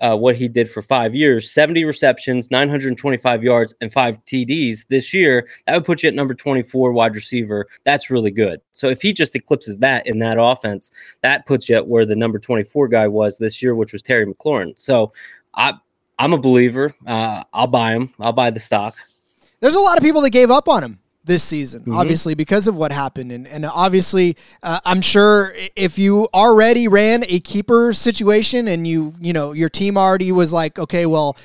[0.00, 5.12] uh, what he did for five years 70 receptions, 925 yards, and five TDs this
[5.12, 7.68] year, that would put you at number 24 wide receiver.
[7.84, 8.60] That's really good.
[8.72, 10.90] So if he just eclipses that in that offense,
[11.22, 14.26] that puts you at where the number 24 guy was this year, which was Terry
[14.26, 14.78] McLaurin.
[14.78, 15.12] So
[15.54, 15.74] I,
[16.18, 16.94] I'm a believer.
[17.06, 18.96] Uh, I'll buy him, I'll buy the stock.
[19.60, 21.94] There's a lot of people that gave up on him this season, mm-hmm.
[21.94, 27.24] obviously because of what happened, and and obviously uh, I'm sure if you already ran
[27.28, 31.36] a keeper situation and you you know your team already was like okay, well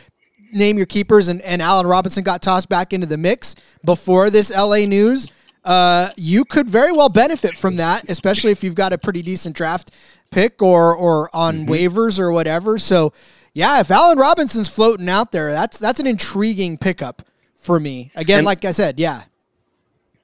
[0.53, 4.55] name your keepers and and Allen Robinson got tossed back into the mix before this
[4.55, 5.31] LA news.
[5.63, 9.55] Uh, you could very well benefit from that, especially if you've got a pretty decent
[9.55, 9.91] draft
[10.31, 11.71] pick or or on mm-hmm.
[11.71, 12.77] waivers or whatever.
[12.77, 13.13] So,
[13.53, 17.23] yeah, if Allen Robinson's floating out there, that's that's an intriguing pickup
[17.57, 18.11] for me.
[18.15, 19.23] Again, and, like I said, yeah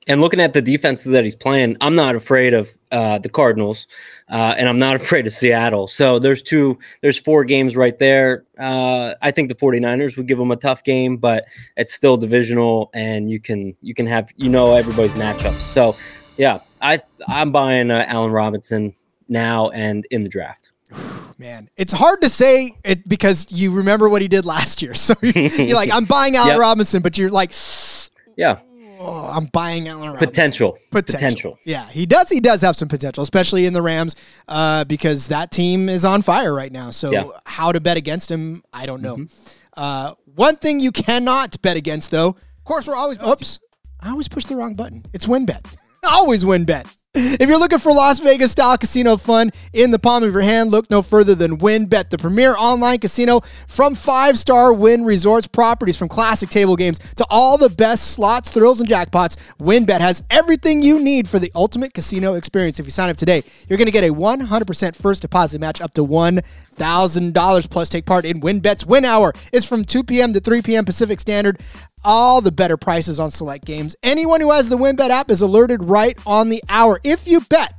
[0.08, 3.88] and looking at the defenses that he's playing, I'm not afraid of uh, the Cardinals,
[4.30, 5.88] uh, and I'm not afraid of Seattle.
[5.88, 8.46] So there's two, there's four games right there.
[8.58, 11.46] Uh, I think the 49ers would give them a tough game, but
[11.78, 15.60] it's still divisional, and you can you can have you know everybody's matchups.
[15.60, 15.96] So
[16.38, 18.96] yeah, I I'm buying uh, Allen Robinson
[19.30, 20.72] now and in the draft.
[21.38, 24.94] Man, it's hard to say it because you remember what he did last year.
[24.96, 26.60] So you're, you're like, I'm buying Allen yep.
[26.60, 27.52] Robinson, but you're like,
[28.36, 28.60] yeah
[29.02, 30.28] oh, I'm buying Allen Robinson.
[30.28, 30.78] Potential.
[30.92, 31.20] potential.
[31.20, 31.60] Potential.
[31.66, 32.30] Yeah, he does.
[32.30, 34.16] He does have some potential, especially in the Rams,
[34.48, 36.92] uh, because that team is on fire right now.
[36.92, 37.28] So yeah.
[37.46, 39.18] how to bet against him, I don't know.
[39.18, 39.50] Mm-hmm.
[39.74, 43.22] Uh, one thing you cannot bet against, though, of course, we're always.
[43.22, 43.60] Oops,
[44.00, 45.04] I always push the wrong button.
[45.14, 45.66] It's WynnBET.
[46.04, 46.86] always WynnBET.
[47.14, 50.72] If you're looking for Las Vegas style casino fun in the palm of your hand,
[50.72, 55.98] look no further than WynnBET, the premier online casino from five star Wynn Resorts properties,
[55.98, 59.36] from classic table games to all the best slots, thrills, and jackpots.
[59.60, 62.80] WynnBET has everything you need for the ultimate casino experience.
[62.80, 65.94] If you sign up today, you're going to get a 100% first deposit match up
[65.96, 66.46] to $1,000
[66.78, 69.34] plus take part in WynnBET's Win Hour.
[69.52, 70.34] It's from 2 p.m.
[70.34, 70.86] to 3 p.m.
[70.86, 71.60] Pacific Standard
[72.04, 73.96] all the better prices on select games.
[74.04, 77.00] Anyone who has the WynnBET app is alerted right on the hour.
[77.04, 77.76] If you bet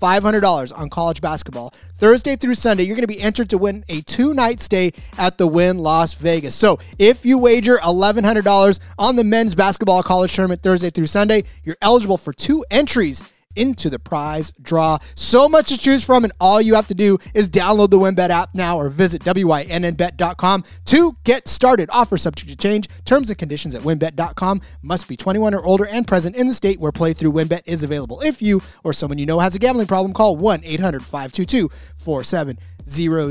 [0.00, 4.02] $500 on college basketball Thursday through Sunday, you're going to be entered to win a
[4.02, 6.54] two night stay at the Wynn Las Vegas.
[6.54, 11.78] So if you wager $1,100 on the men's basketball college tournament Thursday through Sunday, you're
[11.80, 13.22] eligible for two entries
[13.56, 14.98] into the prize draw.
[15.14, 18.30] So much to choose from, and all you have to do is download the WynnBET
[18.30, 21.88] app now or visit WYNNBet.com to get started.
[21.92, 22.88] Offer subject to change.
[23.04, 24.60] Terms and conditions at WynnBET.com.
[24.82, 28.20] Must be 21 or older and present in the state where playthrough WynnBET is available.
[28.20, 32.54] If you or someone you know has a gambling problem, call 1 800 522 zero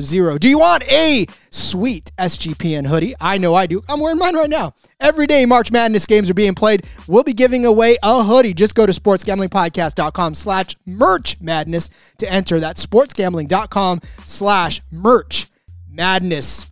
[0.02, 0.38] zero.
[0.38, 3.16] Do you want a sweet SGPN hoodie?
[3.20, 3.82] I know I do.
[3.88, 4.74] I'm wearing mine right now.
[5.00, 6.86] Every day March Madness games are being played.
[7.08, 8.54] We'll be giving away a hoodie.
[8.54, 15.48] Just go to sportsgamblingpodcast.com slash merch madness to enter that sportsgambling.com slash merch
[15.90, 16.66] madness.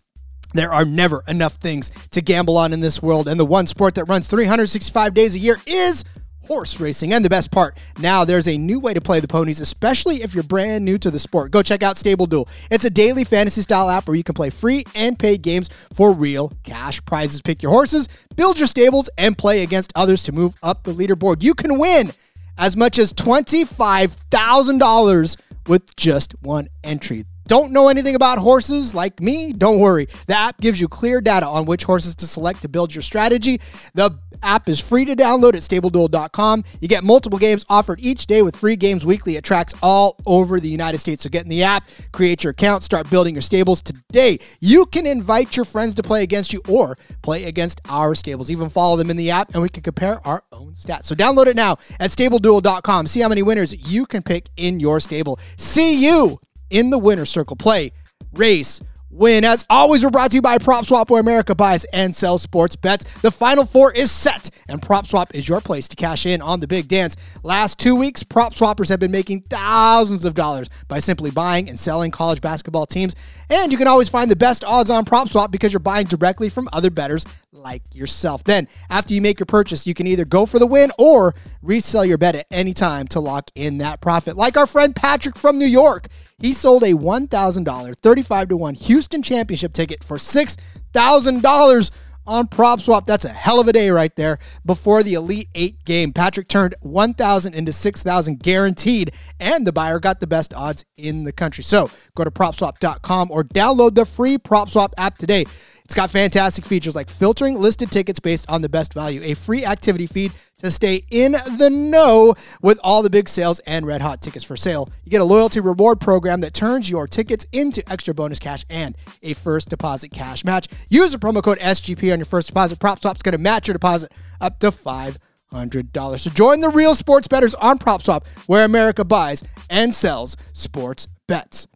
[0.54, 3.96] There are never enough things to gamble on in this world, and the one sport
[3.96, 6.04] that runs 365 days a year is
[6.46, 7.14] horse racing.
[7.14, 10.34] And the best part, now there's a new way to play the ponies, especially if
[10.34, 11.52] you're brand new to the sport.
[11.52, 12.48] Go check out Stable Duel.
[12.72, 16.12] It's a daily fantasy style app where you can play free and paid games for
[16.12, 17.42] real cash prizes.
[17.42, 21.44] Pick your horses, build your stables, and play against others to move up the leaderboard.
[21.44, 22.12] You can win
[22.58, 27.26] as much as $25,000 with just one entry.
[27.46, 29.52] Don't know anything about horses like me?
[29.52, 30.08] Don't worry.
[30.28, 33.60] The app gives you clear data on which horses to select to build your strategy.
[33.94, 36.64] The app is free to download at stableduel.com.
[36.80, 39.36] You get multiple games offered each day with free games weekly.
[39.36, 41.24] It tracks all over the United States.
[41.24, 44.40] So get in the app, create your account, start building your stables today.
[44.60, 48.52] You can invite your friends to play against you or play against our stables.
[48.52, 51.04] Even follow them in the app and we can compare our own stats.
[51.04, 53.08] So download it now at stableduel.com.
[53.08, 55.40] See how many winners you can pick in your stable.
[55.58, 57.56] See you in the winner circle.
[57.56, 57.92] Play,
[58.34, 58.82] race,
[59.14, 59.46] win.
[59.46, 63.06] As always, we're brought to you by PropSwap, where America buys and sells sports bets.
[63.22, 66.68] The final four is set, and PropSwap is your place to cash in on the
[66.68, 67.16] big dance.
[67.44, 71.80] Last two weeks, prop swappers have been making thousands of dollars by simply buying and
[71.80, 73.16] selling college basketball teams.
[73.50, 76.68] And you can always find the best odds on PropSwap because you're buying directly from
[76.74, 78.44] other bettors like yourself.
[78.44, 82.04] Then, after you make your purchase, you can either go for the win or resell
[82.06, 84.36] your bet at any time to lock in that profit.
[84.36, 86.08] Like our friend Patrick from New York.
[86.40, 91.92] He sold a $1,000 35 to 1 Houston championship ticket for $6,000
[92.26, 93.06] on PropSwap.
[93.06, 94.40] That's a hell of a day right there.
[94.66, 100.20] Before the Elite 8 game, Patrick turned 1,000 into 6,000 guaranteed, and the buyer got
[100.20, 101.64] the best odds in the country.
[101.64, 105.46] So go to PropSwap.com or download the free PropSwap app today.
[105.86, 109.66] It's got fantastic features like filtering listed tickets based on the best value, a free
[109.66, 110.32] activity feed
[110.64, 114.56] to stay in the know with all the big sales and red hot tickets for
[114.56, 114.90] sale.
[115.04, 118.96] You get a loyalty reward program that turns your tickets into extra bonus cash and
[119.22, 120.68] a first deposit cash match.
[120.90, 122.80] Use the promo code SGP on your first deposit.
[122.80, 125.20] PropSwap's going to match your deposit up to five
[125.52, 126.24] hundred dollars.
[126.24, 131.68] So join the real sports bettors on PropSwap, where America buys and sells sports bets.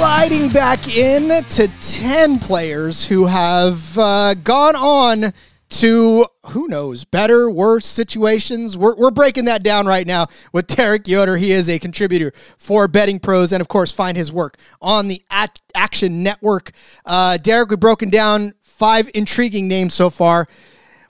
[0.00, 5.30] Sliding back in to 10 players who have uh, gone on
[5.68, 8.78] to who knows better worse situations.
[8.78, 11.36] We're, we're breaking that down right now with derek yoder.
[11.36, 15.22] He is a contributor for betting pros and of course find his work on the
[15.30, 16.70] At- action network.
[17.04, 20.48] Uh, derek we've broken down five intriguing names so far.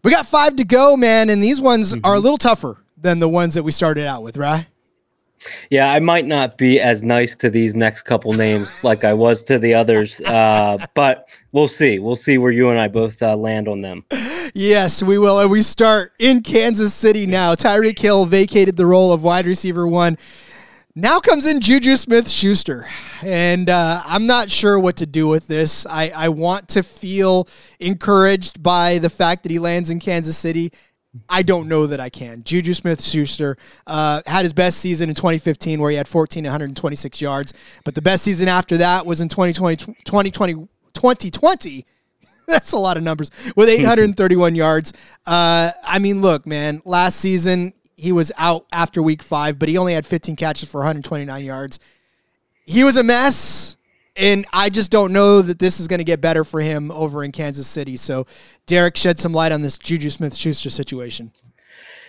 [0.02, 2.04] We got five to go man and these ones mm-hmm.
[2.04, 4.66] are a little tougher than the ones that we started out with right
[5.70, 9.42] yeah, I might not be as nice to these next couple names like I was
[9.44, 11.98] to the others, uh, but we'll see.
[11.98, 14.04] We'll see where you and I both uh, land on them.
[14.54, 15.38] Yes, we will.
[15.38, 17.54] And we start in Kansas City now.
[17.54, 20.18] Tyreek Hill vacated the role of wide receiver one.
[20.96, 22.88] Now comes in Juju Smith Schuster.
[23.22, 25.86] And uh, I'm not sure what to do with this.
[25.86, 27.48] I, I want to feel
[27.78, 30.72] encouraged by the fact that he lands in Kansas City.
[31.28, 32.44] I don't know that I can.
[32.44, 37.20] Juju Smith Schuster uh, had his best season in 2015 where he had 14, 126
[37.20, 37.52] yards.
[37.84, 41.86] But the best season after that was in 2020, 2020, 2020.
[42.46, 44.92] That's a lot of numbers with 831 yards.
[45.26, 49.78] Uh, I mean, look, man, last season he was out after week five, but he
[49.78, 51.78] only had 15 catches for 129 yards.
[52.64, 53.76] He was a mess
[54.20, 57.24] and I just don't know that this is going to get better for him over
[57.24, 57.96] in Kansas City.
[57.96, 58.26] So,
[58.66, 61.32] Derek, shed some light on this Juju Smith Schuster situation.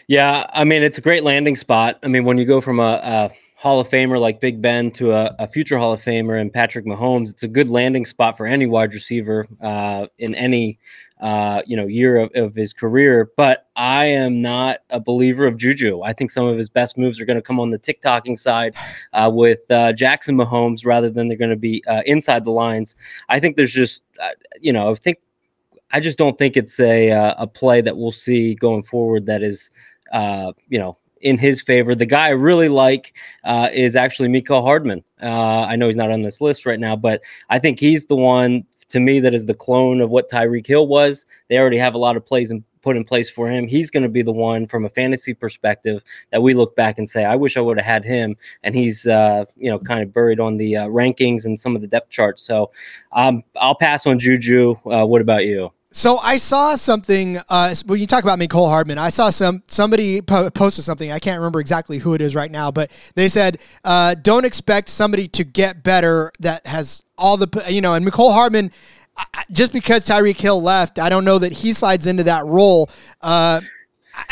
[0.08, 2.00] Yeah, I mean, it's a great landing spot.
[2.04, 5.14] I mean, when you go from a, a Hall of Famer like Big Ben to
[5.14, 8.46] a, a, future Hall of Famer and Patrick Mahomes, it's a good landing spot for
[8.46, 10.80] any wide receiver uh, in any
[11.22, 13.32] uh, you know, year of, of, his career.
[13.38, 16.02] But I am not a believer of Juju.
[16.02, 18.76] I think some of his best moves are going to come on the TikToking side
[19.14, 22.96] uh, with uh, Jackson Mahomes rather than they're going to be uh, inside the lines.
[23.30, 24.30] I think there's just, uh,
[24.60, 25.20] you know, I think
[25.92, 29.44] I just don't think it's a uh, a play that we'll see going forward that
[29.44, 29.70] is,
[30.70, 31.96] you know, in his favor.
[31.96, 35.04] The guy I really like uh, is actually Mecole Hardman.
[35.22, 38.16] Uh, I know he's not on this list right now, but I think he's the
[38.16, 41.26] one to me that is the clone of what Tyreek Hill was.
[41.50, 43.68] They already have a lot of plays and put in place for him.
[43.68, 47.10] He's going to be the one from a fantasy perspective that we look back and
[47.10, 48.36] say, I wish I would have had him.
[48.64, 51.82] And he's, uh, you know, kind of buried on the uh, rankings and some of
[51.82, 52.42] the depth charts.
[52.44, 52.72] So
[53.12, 54.76] um, I'll pass on Juju.
[54.86, 55.72] Uh, what about you?
[55.94, 58.98] So I saw something uh, when you talk about Mecole Hardman.
[58.98, 61.12] I saw some somebody po- posted something.
[61.12, 64.88] I can't remember exactly who it is right now, but they said uh, don't expect
[64.88, 67.94] somebody to get better that has all the you know.
[67.94, 68.72] And Mecole Hardman,
[69.52, 72.90] just because Tyreek Hill left, I don't know that he slides into that role.
[73.22, 73.60] Uh,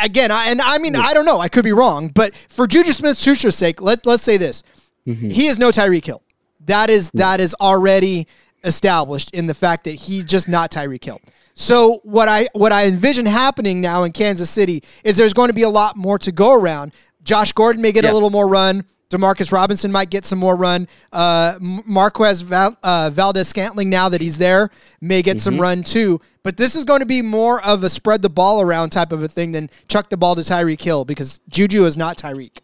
[0.01, 1.41] again, I, and I mean, I don't know.
[1.41, 4.63] I could be wrong, but for Juju Smith-Schuster's sake, let let's say this:
[5.05, 5.27] mm-hmm.
[5.27, 6.23] he is no Tyreek Hill.
[6.67, 8.27] That is that is already
[8.63, 11.19] established in the fact that he's just not Tyreek Hill.
[11.59, 15.53] So what I what I envision happening now in Kansas City is there's going to
[15.53, 16.93] be a lot more to go around.
[17.21, 18.11] Josh Gordon may get yeah.
[18.11, 18.85] a little more run.
[19.09, 20.87] Demarcus Robinson might get some more run.
[21.11, 24.69] Uh, Marquez Val, uh, Valdes Scantling, now that he's there,
[25.01, 25.39] may get mm-hmm.
[25.39, 26.21] some run too.
[26.43, 29.21] But this is going to be more of a spread the ball around type of
[29.21, 32.57] a thing than chuck the ball to Tyreek Hill because Juju is not Tyreek.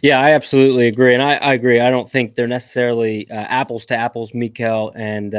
[0.00, 1.78] Yeah, I absolutely agree, and I, I agree.
[1.78, 5.34] I don't think they're necessarily uh, apples to apples, Mecole and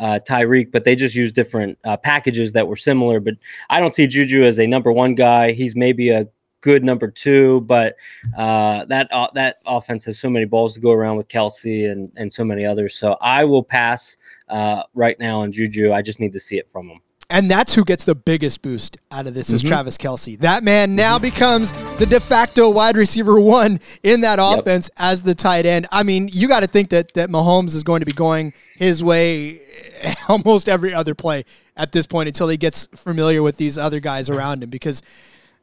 [0.00, 3.20] uh, Tyreek, but they just use different uh, packages that were similar.
[3.20, 3.34] But
[3.68, 5.52] I don't see Juju as a number one guy.
[5.52, 6.26] He's maybe a
[6.62, 7.96] good number two, but
[8.36, 12.10] uh, that uh, that offense has so many balls to go around with Kelce and
[12.16, 12.96] and so many others.
[12.96, 14.16] So I will pass
[14.48, 15.92] uh, right now on Juju.
[15.92, 17.00] I just need to see it from him.
[17.32, 19.54] And that's who gets the biggest boost out of this mm-hmm.
[19.54, 20.36] is Travis Kelce.
[20.40, 21.22] That man now mm-hmm.
[21.22, 25.06] becomes the de facto wide receiver one in that offense yep.
[25.06, 25.86] as the tight end.
[25.92, 29.04] I mean, you got to think that that Mahomes is going to be going his
[29.04, 29.60] way
[30.28, 31.44] almost every other play
[31.76, 35.02] at this point until he gets familiar with these other guys around him because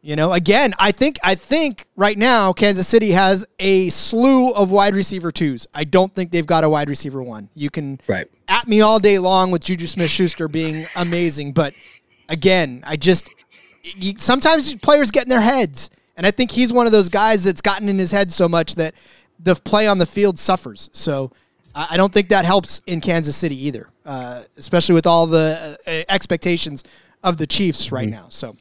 [0.01, 4.71] you know, again, I think I think right now Kansas City has a slew of
[4.71, 5.67] wide receiver twos.
[5.73, 7.49] I don't think they've got a wide receiver one.
[7.55, 8.29] You can right.
[8.47, 11.73] at me all day long with Juju Smith Schuster being amazing, but
[12.29, 13.29] again, I just
[14.17, 17.61] sometimes players get in their heads, and I think he's one of those guys that's
[17.61, 18.93] gotten in his head so much that
[19.39, 20.89] the play on the field suffers.
[20.93, 21.31] So
[21.75, 25.91] I don't think that helps in Kansas City either, uh, especially with all the uh,
[26.09, 26.83] expectations
[27.23, 28.15] of the Chiefs right mm-hmm.
[28.15, 28.27] now.
[28.29, 28.55] So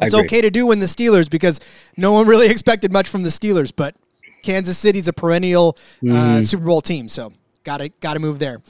[0.00, 1.60] it's okay to do when the Steelers because
[1.96, 3.96] no one really expected much from the Steelers, but
[4.42, 6.42] Kansas City's a perennial uh, mm-hmm.
[6.42, 7.32] Super Bowl team, so
[7.64, 8.62] gotta gotta move there.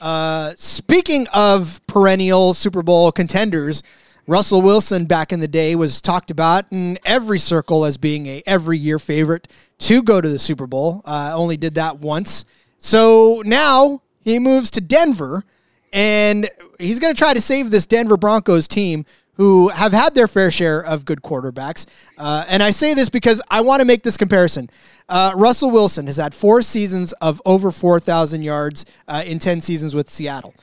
[0.00, 3.82] Uh, speaking of perennial Super Bowl contenders,
[4.26, 8.42] Russell Wilson back in the day was talked about in every circle as being a
[8.46, 11.00] every year favorite to go to the Super Bowl.
[11.06, 12.44] Uh, only did that once,
[12.76, 15.44] so now he moves to Denver,
[15.92, 19.04] and he's going to try to save this Denver Broncos team
[19.38, 21.86] who have had their fair share of good quarterbacks.
[22.18, 24.68] Uh, and I say this because I want to make this comparison.
[25.08, 29.94] Uh, Russell Wilson has had four seasons of over 4,000 yards uh, in 10 seasons
[29.94, 30.54] with Seattle.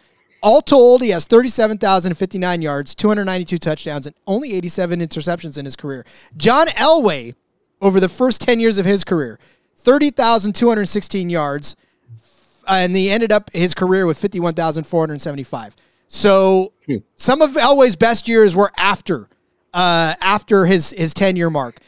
[0.42, 6.06] All told, he has 37,059 yards, 292 touchdowns, and only 87 interceptions in his career.
[6.36, 7.34] John Elway,
[7.82, 9.40] over the first 10 years of his career,
[9.78, 11.76] 30,216 yards,
[12.68, 15.76] and he ended up his career with 51,475.
[16.08, 16.98] So hmm.
[17.16, 19.30] some of Elway's best years were after
[19.74, 21.80] uh, after his his ten year mark.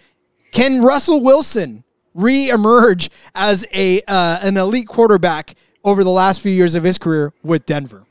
[0.52, 6.76] Can Russell Wilson re-emerge as a uh, an elite quarterback over the last few years
[6.76, 8.06] of his career with Denver?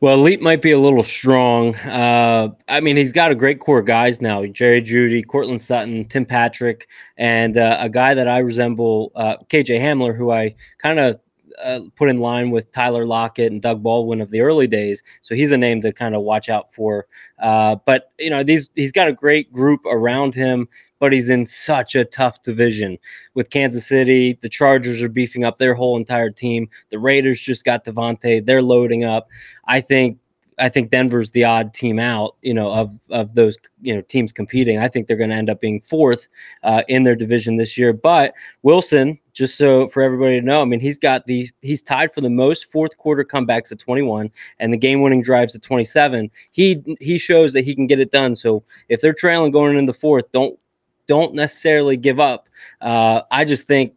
[0.00, 1.74] Well, elite might be a little strong.
[1.76, 6.04] Uh, I mean, he's got a great core of guys now: Jerry Jeudy, Courtland Sutton,
[6.04, 10.98] Tim Patrick, and uh, a guy that I resemble, uh, KJ Hamler, who I kind
[10.98, 11.20] of
[11.62, 15.02] uh, put in line with Tyler Lockett and Doug Baldwin of the early days.
[15.20, 17.06] So he's a name to kind of watch out for.
[17.38, 20.68] Uh, but you know, these he's got a great group around him.
[21.00, 22.98] But he's in such a tough division
[23.34, 24.36] with Kansas City.
[24.40, 26.68] The Chargers are beefing up their whole entire team.
[26.90, 28.44] The Raiders just got Davante.
[28.44, 29.28] They're loading up.
[29.64, 30.18] I think
[30.58, 34.32] I think Denver's the odd team out, you know, of of those you know teams
[34.32, 34.78] competing.
[34.78, 36.28] I think they're going to end up being fourth
[36.62, 37.92] uh, in their division this year.
[37.92, 42.12] But Wilson, just so for everybody to know, I mean, he's got the he's tied
[42.12, 46.28] for the most fourth quarter comebacks at 21 and the game winning drives at 27.
[46.50, 48.34] He he shows that he can get it done.
[48.34, 50.58] So if they're trailing going into the fourth, don't
[51.06, 52.48] don't necessarily give up.
[52.80, 53.94] Uh, I just think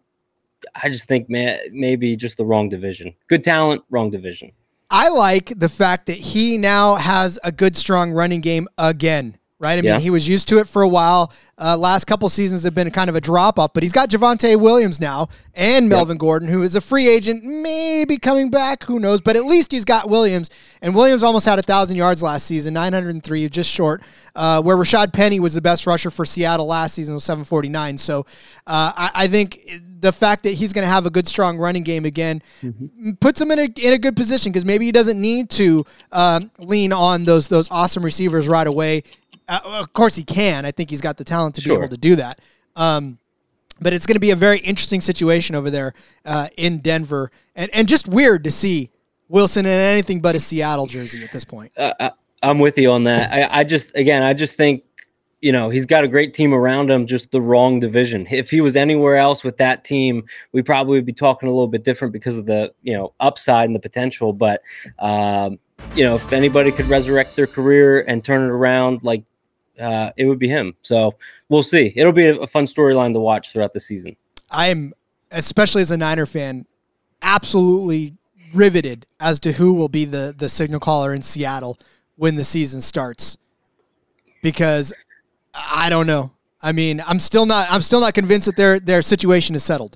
[0.76, 3.16] I just think man, maybe just the wrong division.
[3.28, 4.52] Good talent, wrong division.
[4.92, 9.38] I like the fact that he now has a good, strong running game again.
[9.64, 10.00] Right, I mean, yeah.
[10.00, 11.32] he was used to it for a while.
[11.56, 14.60] Uh, last couple seasons have been kind of a drop off, but he's got Javonte
[14.60, 16.20] Williams now and Melvin yep.
[16.22, 18.84] Gordon, who is a free agent, maybe coming back.
[18.86, 19.22] Who knows?
[19.22, 20.50] But at least he's got Williams,
[20.82, 24.02] and Williams almost had a thousand yards last season, 903, just short.
[24.36, 28.00] Uh, where Rashaad Penny was the best rusher for Seattle last season was 749.
[28.00, 28.22] So
[28.66, 29.70] uh, I, I think
[30.02, 33.12] the fact that he's going to have a good, strong running game again mm-hmm.
[33.20, 36.52] puts him in a in a good position because maybe he doesn't need to um,
[36.60, 39.04] lean on those those awesome receivers right away.
[39.52, 40.66] Uh, of course, he can.
[40.66, 41.78] I think he's got the talent to sure.
[41.78, 42.40] be able to do that.
[42.76, 43.20] Um,
[43.82, 45.94] but it's going to be a very interesting situation over there
[46.24, 48.92] uh, in Denver, and and just weird to see
[49.28, 51.74] Wilson in anything but a Seattle jersey at this point.
[51.78, 53.32] Uh, I'm with you on that.
[53.32, 54.84] I, I just again, I just think
[55.42, 58.28] you know, he's got a great team around him, just the wrong division.
[58.30, 61.68] If he was anywhere else with that team, we probably would be talking a little
[61.68, 64.34] bit different because of the, you know, upside and the potential.
[64.34, 64.62] But,
[65.00, 65.58] um,
[65.96, 69.24] you know, if anybody could resurrect their career and turn it around like
[69.82, 70.76] uh, it would be him.
[70.82, 71.16] So
[71.50, 71.94] we'll see.
[71.96, 74.16] It'll be a fun storyline to watch throughout the season.
[74.50, 74.94] I'm,
[75.32, 76.66] especially as a Niner fan,
[77.22, 78.16] absolutely
[78.54, 81.78] riveted as to who will be the the signal caller in Seattle
[82.16, 83.38] when the season starts.
[84.42, 84.94] Because
[85.54, 86.32] I don't know.
[86.62, 89.96] I mean, I'm still not I'm still not convinced that their their situation is settled.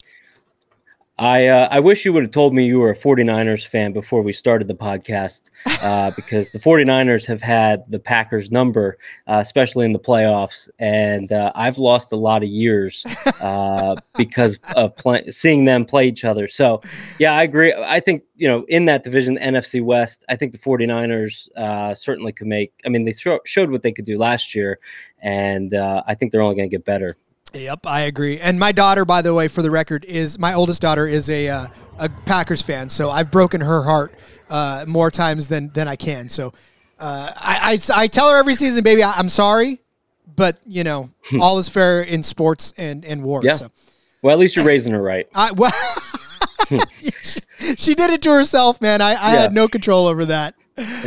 [1.17, 4.21] I uh, I wish you would have told me you were a 49ers fan before
[4.21, 5.49] we started the podcast
[5.81, 8.97] uh, because the 49ers have had the Packers number,
[9.27, 13.05] uh, especially in the playoffs, and uh, I've lost a lot of years
[13.41, 16.49] uh, because of play- seeing them play each other.
[16.49, 16.81] So,
[17.17, 17.73] yeah, I agree.
[17.73, 22.33] I think you know in that division, NFC West, I think the 49ers uh, certainly
[22.33, 22.73] could make.
[22.85, 24.79] I mean, they sh- showed what they could do last year,
[25.21, 27.15] and I think they're only going to get better.
[27.55, 28.39] Yep, I agree.
[28.39, 31.47] And my daughter, by the way, for the record, is my oldest daughter is a
[31.47, 32.89] uh, a Packers fan.
[32.89, 34.13] So I've broken her heart
[34.49, 36.27] uh, more times than than I can.
[36.29, 36.53] So
[36.99, 39.81] uh, I, I, I tell her every season, baby, I, am sorry,
[40.35, 43.41] but you know, all is fair in sports and and war.
[43.43, 43.55] Yeah.
[43.55, 43.71] So.
[44.21, 45.27] Well, at least you're raising her right.
[45.35, 45.71] I, well,
[47.77, 48.99] she did it to herself, man.
[48.99, 49.41] I, I yeah.
[49.41, 50.55] had no control over that.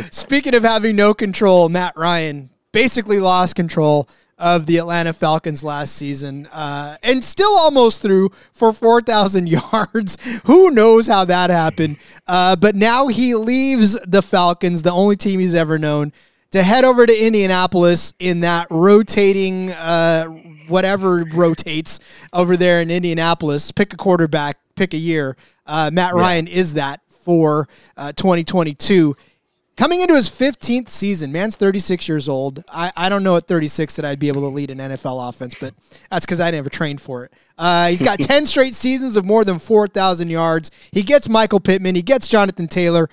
[0.09, 4.07] Speaking of having no control, Matt Ryan basically lost control
[4.39, 10.17] of the Atlanta Falcons last season, uh, and still almost through for 4,000 yards.
[10.45, 11.97] Who knows how that happened?
[12.27, 16.13] Uh, but now he leaves the Falcons, the only team he's ever known,
[16.51, 20.25] to head over to Indianapolis in that rotating, uh,
[20.67, 21.99] whatever rotates
[22.31, 23.71] over there in Indianapolis.
[23.71, 25.35] Pick a quarterback, pick a year.
[25.67, 26.53] Uh, Matt Ryan yeah.
[26.53, 27.67] is that for
[27.97, 29.15] uh, 2022.
[29.79, 32.65] Coming into his 15th season, man's 36 years old.
[32.67, 35.55] I, I don't know at 36 that I'd be able to lead an NFL offense,
[35.57, 35.73] but
[36.11, 37.33] that's because I never trained for it.
[37.57, 40.69] Uh, he's got 10 straight seasons of more than 4,000 yards.
[40.91, 41.95] He gets Michael Pittman.
[41.95, 43.09] He gets Jonathan Taylor.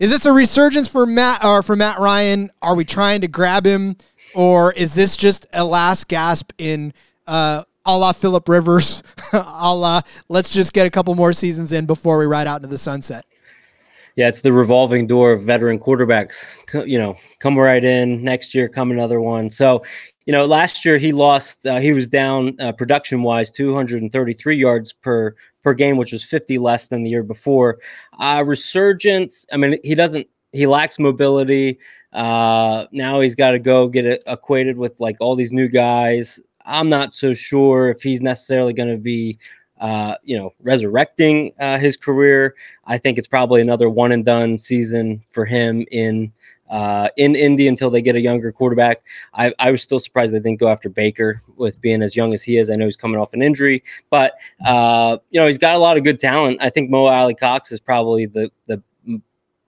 [0.00, 2.50] Is this a resurgence for Matt or for Matt Ryan?
[2.62, 3.96] Are we trying to grab him,
[4.34, 6.94] or is this just a last gasp in
[7.28, 11.86] uh, a la Philip Rivers, a la let's just get a couple more seasons in
[11.86, 13.24] before we ride out into the sunset?
[14.18, 16.48] Yeah, it's the revolving door of veteran quarterbacks.
[16.84, 19.48] You know, come right in next year, come another one.
[19.48, 19.84] So,
[20.26, 21.64] you know, last year he lost.
[21.64, 26.58] Uh, he was down uh, production wise, 233 yards per per game, which was 50
[26.58, 27.78] less than the year before.
[28.18, 29.46] Uh, resurgence.
[29.52, 30.26] I mean, he doesn't.
[30.50, 31.78] He lacks mobility.
[32.12, 36.40] Uh, now he's got to go get it acquainted with like all these new guys.
[36.66, 39.38] I'm not so sure if he's necessarily going to be
[39.78, 42.54] uh, you know, resurrecting uh, his career.
[42.84, 46.32] I think it's probably another one and done season for him in
[46.70, 49.02] uh, in Indy until they get a younger quarterback.
[49.32, 52.42] I, I, was still surprised they didn't go after Baker with being as young as
[52.42, 52.70] he is.
[52.70, 54.34] I know he's coming off an injury, but
[54.66, 56.58] uh, you know he's got a lot of good talent.
[56.60, 58.82] I think Mo Alie-Cox is probably the the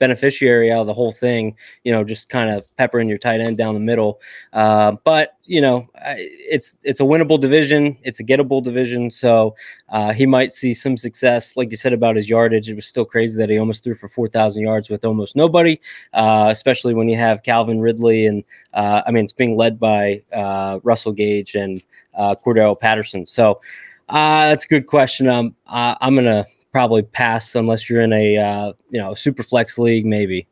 [0.01, 1.55] beneficiary out of the whole thing.
[1.85, 4.21] You know, just kind of peppering your tight end down the middle.
[4.53, 7.97] Uh, but you know, it's it's a winnable division.
[8.03, 9.13] It's a gettable division.
[9.13, 9.55] So
[9.91, 12.69] uh, he might see some success, like you said about his yardage.
[12.69, 15.79] It was still crazy that he almost threw for four thousand yards with almost nobody,
[16.13, 18.43] uh, especially when you have Calvin Ridley and
[18.75, 21.81] uh, I mean it's being led by uh, Russell Gage and
[22.15, 23.27] uh, Cordarrelle Patterson.
[23.27, 23.61] So.
[24.09, 25.29] that's a good question.
[25.29, 30.07] Um, I'm gonna probably pass unless you're in a uh, you know super flex league,
[30.07, 30.47] maybe.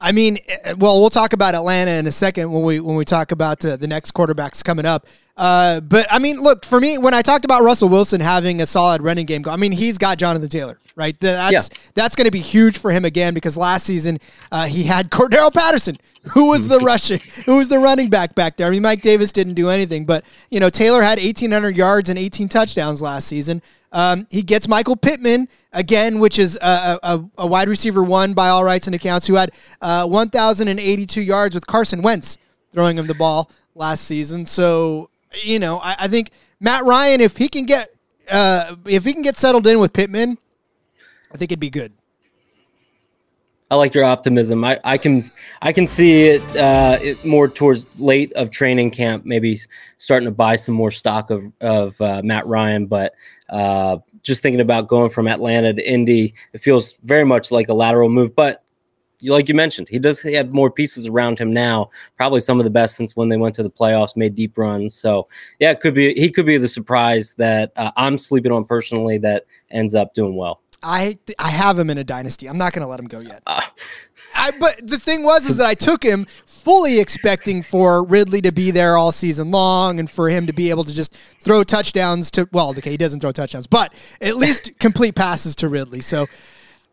[0.00, 3.04] I mean, eh, well, we'll talk about Atlanta in a second when we when we
[3.04, 5.06] talk about uh, the next quarterbacks coming up.
[5.36, 8.66] Uh, but I mean, look for me when I talked about Russell Wilson having a
[8.66, 9.42] solid running game.
[9.46, 11.18] I mean, he's got Jonathan Taylor, right?
[11.18, 11.78] That's yeah.
[11.94, 14.20] that's going to be huge for him again because last season
[14.52, 15.96] uh, he had Cordarrelle Patterson,
[16.32, 18.68] who was the rushing, who was the running back back there.
[18.68, 22.18] I mean, Mike Davis didn't do anything, but you know Taylor had 1,800 yards and
[22.18, 23.62] 18 touchdowns last season.
[23.92, 28.48] Um, he gets Michael Pittman again, which is a, a, a, wide receiver one by
[28.48, 32.36] all rights and accounts, who had uh, 1,082 yards with Carson Wentz
[32.72, 34.44] throwing him the ball last season.
[34.44, 35.08] So
[35.42, 36.30] you know, I, I think
[36.60, 37.94] Matt Ryan, if he can get
[38.30, 40.38] uh, if he can get settled in with Pittman,
[41.32, 41.92] I think it'd be good.
[43.70, 44.64] I like your optimism.
[44.64, 45.30] I, I can
[45.60, 49.60] I can see it, uh, it more towards late of training camp, maybe
[49.98, 52.86] starting to buy some more stock of of uh, Matt Ryan.
[52.86, 53.14] But
[53.48, 57.74] uh, just thinking about going from Atlanta to Indy, it feels very much like a
[57.74, 58.34] lateral move.
[58.34, 58.64] But
[59.20, 61.90] you, like you mentioned, he does have more pieces around him now.
[62.16, 64.94] Probably some of the best since when they went to the playoffs, made deep runs.
[64.94, 65.28] So
[65.58, 69.18] yeah, it could be he could be the surprise that uh, I'm sleeping on personally
[69.18, 70.62] that ends up doing well.
[70.82, 72.48] I I have him in a dynasty.
[72.48, 73.42] I'm not going to let him go yet.
[73.46, 73.62] Uh,
[74.38, 78.52] I, but the thing was is that I took him fully expecting for Ridley to
[78.52, 82.30] be there all season long and for him to be able to just throw touchdowns
[82.32, 86.00] to well, okay, he doesn't throw touchdowns, but at least complete passes to Ridley.
[86.00, 86.26] So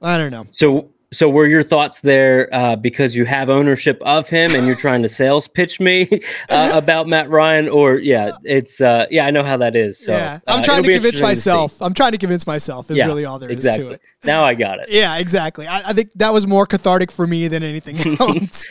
[0.01, 0.47] I don't know.
[0.51, 4.75] So so were your thoughts there uh, because you have ownership of him and you're
[4.75, 6.07] trying to sales pitch me
[6.49, 9.97] uh, about Matt Ryan, or yeah, it's uh, yeah, I know how that is.
[9.97, 11.81] So, yeah, I'm uh, trying to convince interesting to myself.
[11.81, 13.85] I'm trying to convince myself is Yeah, really all there is exactly.
[13.85, 14.01] to it.
[14.25, 14.89] Now I got it.
[14.89, 15.67] Yeah, exactly.
[15.67, 18.65] I, I think that was more cathartic for me than anything else.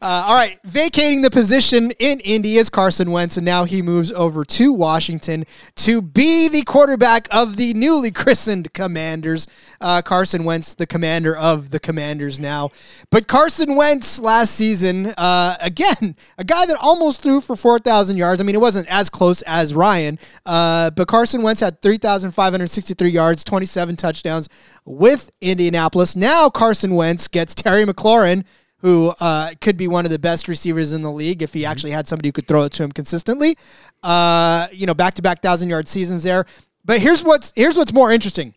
[0.00, 4.12] uh, all right, vacating the position in Indy is Carson Wentz, and now he moves
[4.12, 5.44] over to Washington
[5.76, 9.46] to be the quarterback of the newly christened Commanders.
[9.80, 12.70] Uh, Carson Wentz, the commander of the Commanders now.
[13.10, 18.40] But Carson Wentz last season, uh, again, a guy that almost threw for 4,000 yards.
[18.40, 23.44] I mean, it wasn't as close as Ryan, uh, but Carson Wentz had 3,563 yards,
[23.44, 24.48] 27 touchdowns
[24.88, 26.16] with Indianapolis.
[26.16, 28.44] Now Carson Wentz gets Terry McLaurin,
[28.78, 31.90] who uh, could be one of the best receivers in the league if he actually
[31.90, 33.56] had somebody who could throw it to him consistently.
[34.02, 36.46] Uh, you know, back to back thousand yard seasons there.
[36.84, 38.54] But here's what's here's what's more interesting,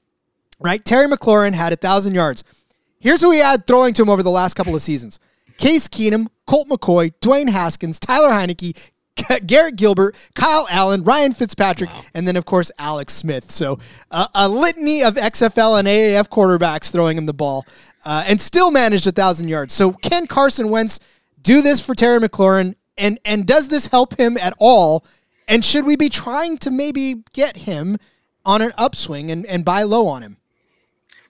[0.60, 0.84] right?
[0.84, 2.44] Terry McLaurin had a thousand yards.
[3.00, 5.20] Here's who he had throwing to him over the last couple of seasons:
[5.58, 8.91] Case Keenum, Colt McCoy, Dwayne Haskins, Tyler Heinicke,
[9.46, 13.52] Garrett Gilbert, Kyle Allen, Ryan Fitzpatrick, and then of course Alex Smith.
[13.52, 17.66] So uh, a litany of XFL and AAF quarterbacks throwing him the ball,
[18.06, 19.74] uh, and still managed a thousand yards.
[19.74, 21.00] So can Carson Wentz
[21.42, 22.76] do this for Terry McLaurin?
[22.98, 25.06] And and does this help him at all?
[25.48, 27.98] And should we be trying to maybe get him
[28.46, 30.38] on an upswing and, and buy low on him?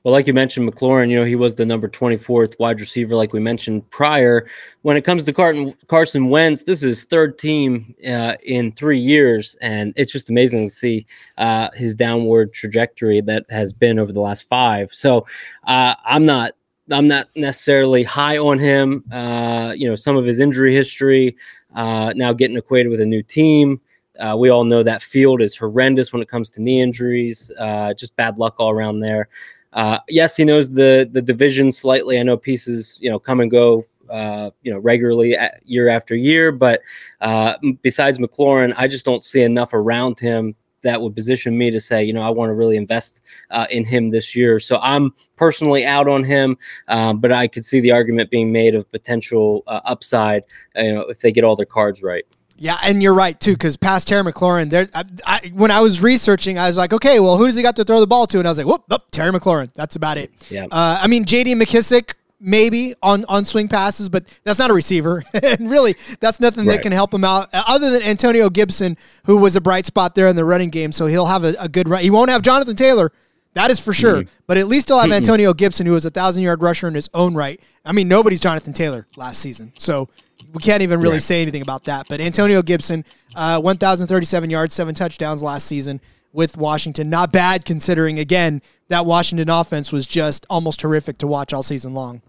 [0.04, 3.34] Well, like you mentioned, McLaurin, you know, he was the number 24th wide receiver, like
[3.34, 4.47] we mentioned prior.
[4.82, 9.93] When it comes to Carson Wentz, this is third team uh, in three years, and
[9.95, 11.06] it's just amazing to see
[11.38, 14.91] uh, his downward trajectory that has been over the last five.
[14.91, 15.28] So
[15.68, 16.54] uh, I'm not.
[16.89, 19.06] I'm not necessarily high on him.
[19.12, 21.38] Uh, you know, some of his injury history,
[21.74, 23.80] uh, now getting acquainted with a new team.
[24.20, 27.49] Uh, we all know that field is horrendous when it comes to knee injuries.
[27.58, 29.30] Uh, just bad luck all around there.
[29.74, 32.19] Uh, yes, he knows the the division slightly.
[32.19, 36.15] I know pieces, you know, come and go, uh, you know, regularly at, year after
[36.15, 36.51] year.
[36.51, 36.82] But
[37.22, 41.80] uh, besides McLaurin, I just don't see enough around him that would position me to
[41.80, 44.59] say, you know, I want to really invest uh, in him this year.
[44.59, 46.57] So I'm personally out on him,
[46.88, 50.43] um, but I could see the argument being made of potential uh, upside,
[50.78, 52.26] uh, you know, if they get all their cards right.
[52.62, 54.88] Yeah, and you're right too, because past Terry McLaurin, there.
[54.93, 57.76] I, I, when I was researching, I was like, okay, well, who does he got
[57.78, 58.38] to throw the ball to?
[58.38, 59.74] And I was like, whoop, whoop Terry McLaurin.
[59.74, 60.32] That's about it.
[60.51, 60.66] Yeah.
[60.66, 61.55] Uh, I mean, J.D.
[61.55, 66.66] McKissic maybe on on swing passes, but that's not a receiver, and really, that's nothing
[66.66, 67.49] that can help him out.
[67.51, 68.95] uh, Other than Antonio Gibson,
[69.26, 71.68] who was a bright spot there in the running game, so he'll have a, a
[71.68, 72.03] good run.
[72.03, 73.12] He won't have Jonathan Taylor.
[73.53, 74.24] That is for sure.
[74.47, 77.09] But at least he'll have Antonio Gibson, who was a thousand yard rusher in his
[77.14, 77.59] own right.
[77.84, 79.74] I mean, nobody's Jonathan Taylor last season.
[79.76, 80.07] So
[80.54, 81.22] we can't even really Right.
[81.22, 82.08] say anything about that.
[82.10, 86.02] But Antonio Gibson, uh, 1,037 yards, seven touchdowns last season
[86.34, 87.10] with Washington.
[87.10, 91.93] Not bad considering, again, that Washington offense was just almost horrific to watch all season
[91.93, 92.22] long.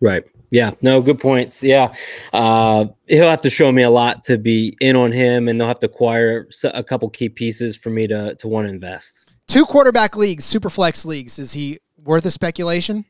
[0.00, 0.24] Right.
[0.50, 0.72] Yeah.
[0.80, 1.62] No, good points.
[1.62, 1.92] Yeah.
[2.32, 5.66] Uh, he'll have to show me a lot to be in on him, and they'll
[5.68, 9.20] have to acquire a couple key pieces for me to, to want to invest.
[9.48, 11.38] Two quarterback leagues, super flex leagues.
[11.38, 13.04] Is he worth a speculation?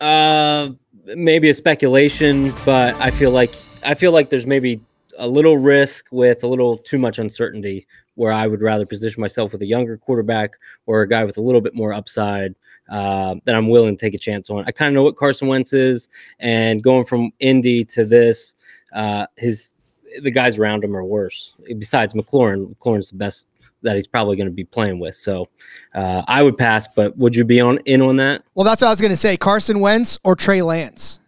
[0.00, 0.70] Uh,
[1.06, 3.50] maybe a speculation, but I feel like
[3.84, 4.80] I feel like there's maybe
[5.18, 9.52] a little risk with a little too much uncertainty where I would rather position myself
[9.52, 12.54] with a younger quarterback or a guy with a little bit more upside
[12.88, 14.64] uh, that I'm willing to take a chance on.
[14.66, 18.54] I kind of know what Carson Wentz is, and going from Indy to this,
[18.92, 19.74] uh, his
[20.22, 21.54] the guys around him are worse.
[21.78, 23.48] Besides McLaurin, McLaurin's the best
[23.84, 25.14] that he's probably going to be playing with.
[25.14, 25.48] So
[25.94, 28.42] uh, I would pass, but would you be on in on that?
[28.54, 29.36] Well, that's what I was going to say.
[29.36, 31.20] Carson Wentz or Trey Lance?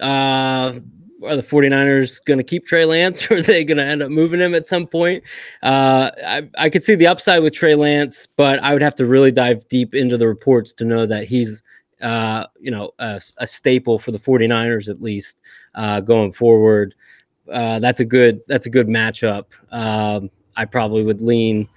[0.00, 0.78] uh,
[1.24, 4.10] are the 49ers going to keep Trey Lance or are they going to end up
[4.10, 5.22] moving him at some point?
[5.62, 9.06] Uh, I, I could see the upside with Trey Lance, but I would have to
[9.06, 11.62] really dive deep into the reports to know that he's,
[12.00, 15.40] uh, you know, a, a staple for the 49ers at least
[15.74, 16.94] uh, going forward.
[17.50, 19.46] Uh, that's a good that's a good matchup.
[19.72, 20.30] Um,
[20.60, 21.68] I probably would lean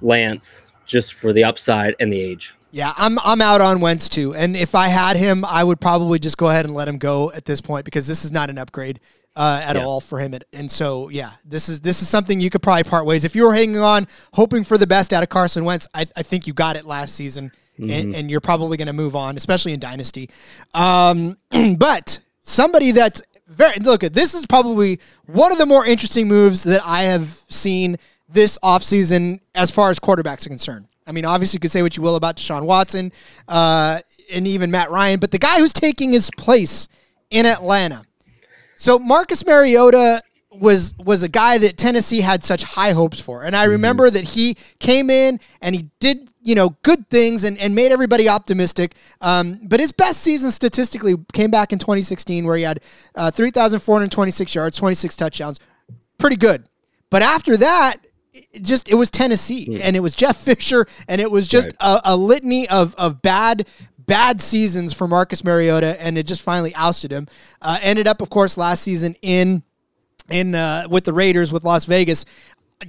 [0.00, 2.54] Lance just for the upside and the age.
[2.70, 4.32] Yeah, I'm I'm out on Wentz too.
[4.34, 7.32] And if I had him, I would probably just go ahead and let him go
[7.32, 9.00] at this point because this is not an upgrade
[9.34, 9.84] uh, at Yeah.
[9.84, 10.34] all for him.
[10.52, 13.24] And so, yeah, this is this is something you could probably part ways.
[13.24, 16.22] If you were hanging on, hoping for the best out of Carson Wentz, I, I
[16.22, 19.72] think you got it last season, and, and you're probably going to move on, especially
[19.72, 20.30] in Dynasty.
[20.72, 21.38] Um,
[21.76, 26.62] but somebody that's very look at this is probably one of the more interesting moves
[26.62, 27.96] that I have seen
[28.32, 30.86] this offseason as far as quarterbacks are concerned.
[31.06, 33.12] I mean, obviously, you could say what you will about Deshaun Watson
[33.48, 34.00] uh,
[34.30, 36.88] and even Matt Ryan, but the guy who's taking his place
[37.30, 38.04] in Atlanta.
[38.76, 40.22] So Marcus Mariota
[40.52, 43.44] was was a guy that Tennessee had such high hopes for.
[43.44, 43.70] And I Mm-hmm.
[43.72, 47.92] remember that he came in and he did, you know, good things and, and made
[47.92, 48.94] everybody optimistic.
[49.20, 52.80] Um, but his best season statistically came back in 2016 where he had
[53.14, 55.60] uh, 3,426 yards, 26 touchdowns.
[56.18, 56.68] Pretty good.
[57.10, 57.96] But after that,
[58.52, 62.00] it just it was Tennessee and it was Jeff Fisher and it was just a,
[62.04, 63.66] a litany of of bad
[63.98, 67.28] bad seasons for Marcus Mariota and it just finally ousted him.
[67.62, 69.62] Uh, ended up, of course, last season in
[70.30, 72.24] in uh, with the Raiders with Las Vegas.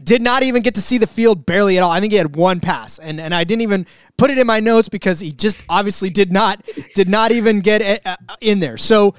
[0.03, 1.91] Did not even get to see the field barely at all.
[1.91, 3.85] I think he had one pass, and and I didn't even
[4.17, 7.81] put it in my notes because he just obviously did not did not even get
[7.81, 8.77] it, uh, in there.
[8.77, 9.15] So,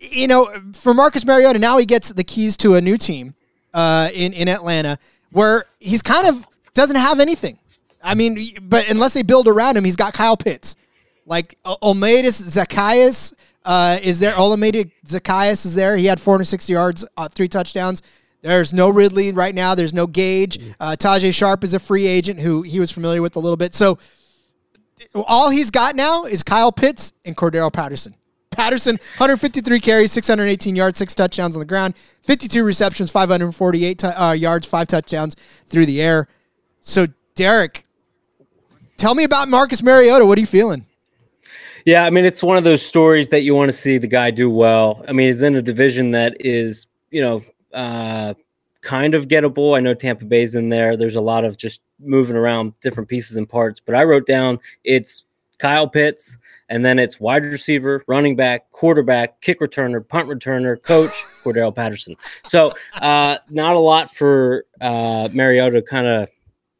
[0.00, 3.36] you know, for Marcus Mariota, now he gets the keys to a new team
[3.72, 4.98] uh, in in Atlanta,
[5.30, 7.58] where he's kind of doesn't have anything.
[8.02, 10.76] I mean, but unless they build around him, he's got Kyle Pitts,
[11.24, 14.34] like O- Olmaidus Zaccheaus uh, is there.
[14.34, 15.96] Olamide Zaccheaus is there.
[15.96, 18.02] He had 460 yards, uh, three touchdowns.
[18.42, 19.74] There's no Ridley right now.
[19.74, 20.60] There's no Gage.
[20.78, 23.74] Uh, Tajae Sharpe is a free agent who he was familiar with a little bit.
[23.74, 23.98] So
[25.14, 28.14] all he's got now is Kyle Pitts and Cordarrelle Patterson.
[28.56, 34.32] Patterson, 153 carries, 618 yards, six touchdowns on the ground, 52 receptions, 548 tu- uh,
[34.32, 35.36] yards, five touchdowns
[35.66, 36.28] through the air.
[36.80, 37.86] So, Derek,
[38.96, 40.24] tell me about Marcus Mariota.
[40.24, 40.86] What are you feeling?
[41.84, 44.32] Yeah, I mean, it's one of those stories that you want to see the guy
[44.32, 45.04] do well.
[45.06, 47.42] I mean, he's in a division that is, you know,
[47.72, 48.34] uh,
[48.80, 49.76] kind of gettable.
[49.76, 50.96] I know Tampa Bay's in there.
[50.96, 54.58] There's a lot of just moving around different pieces and parts, but I wrote down
[54.82, 55.26] it's
[55.58, 56.38] Kyle Pitts,
[56.68, 61.10] and then it's wide receiver, running back, quarterback, kick returner, punt returner, coach,
[61.44, 62.16] Cordarrelle Patterson.
[62.44, 66.28] So, uh, not a lot for uh, Mariota to kind of,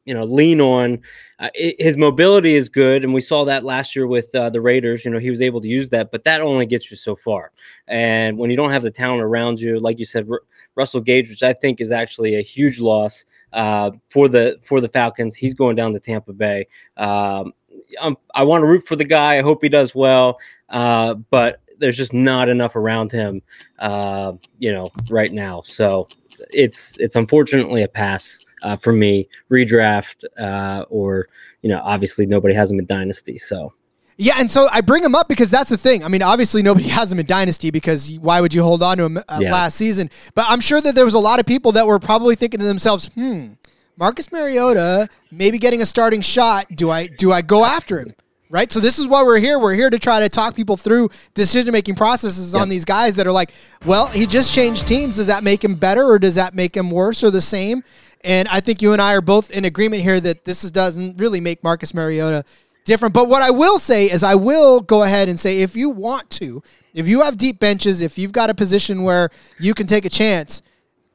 [0.04, 1.00] you know, lean on.
[1.38, 4.60] Uh, i his mobility is good, and we saw that last year with uh, the
[4.60, 5.04] Raiders.
[5.04, 7.52] You know, he was able to use that, but that only gets you so far.
[7.86, 10.40] And when you don't have the talent around you, like you said, Ru-
[10.76, 14.88] Russell Gage, which I think is actually a huge loss uh, for the for the
[14.88, 16.66] Falcons, he's going down to Tampa Bay.
[16.96, 17.52] Um,
[18.00, 19.38] I'm, I want to root for the guy.
[19.38, 23.42] I hope he does well, uh, but there's just not enough around him,
[23.78, 25.62] uh, you know, right now.
[25.64, 26.06] So
[26.50, 29.28] it's it's unfortunately a pass uh, for me.
[29.50, 31.28] Redraft uh, or
[31.62, 33.38] you know, obviously nobody has him in dynasty.
[33.38, 33.72] So
[34.16, 36.04] Yeah, and so I bring him up because that's the thing.
[36.04, 39.04] I mean, obviously nobody has him in Dynasty because why would you hold on to
[39.04, 39.52] him uh, Yeah.
[39.52, 40.10] last season?
[40.34, 42.66] But I'm sure that there was a lot of people that were probably thinking to
[42.66, 43.54] themselves, "Hmm,
[43.98, 46.66] Marcus Mariota maybe getting a starting shot.
[46.74, 48.14] Do I do I go after him?"
[48.48, 48.70] Right?
[48.70, 49.58] So this is why we're here.
[49.58, 53.32] We're here to try to talk people through decision-making processes on these guys that are
[53.32, 53.50] like,
[53.84, 55.16] "Well, he just changed teams.
[55.16, 57.82] Does that make him better or does that make him worse or the same?"
[58.22, 61.18] And I think you and I are both in agreement here that this is, doesn't
[61.18, 62.44] really make Marcus Mariota
[62.84, 63.14] different.
[63.14, 66.30] But what I will say is, I will go ahead and say, if you want
[66.30, 66.62] to,
[66.94, 69.30] if you have deep benches, if you've got a position where
[69.60, 70.62] you can take a chance,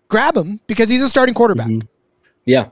[0.08, 1.68] grab him because he's a starting quarterback.
[1.68, 1.88] Mm-hmm.
[2.46, 2.70] Yeah.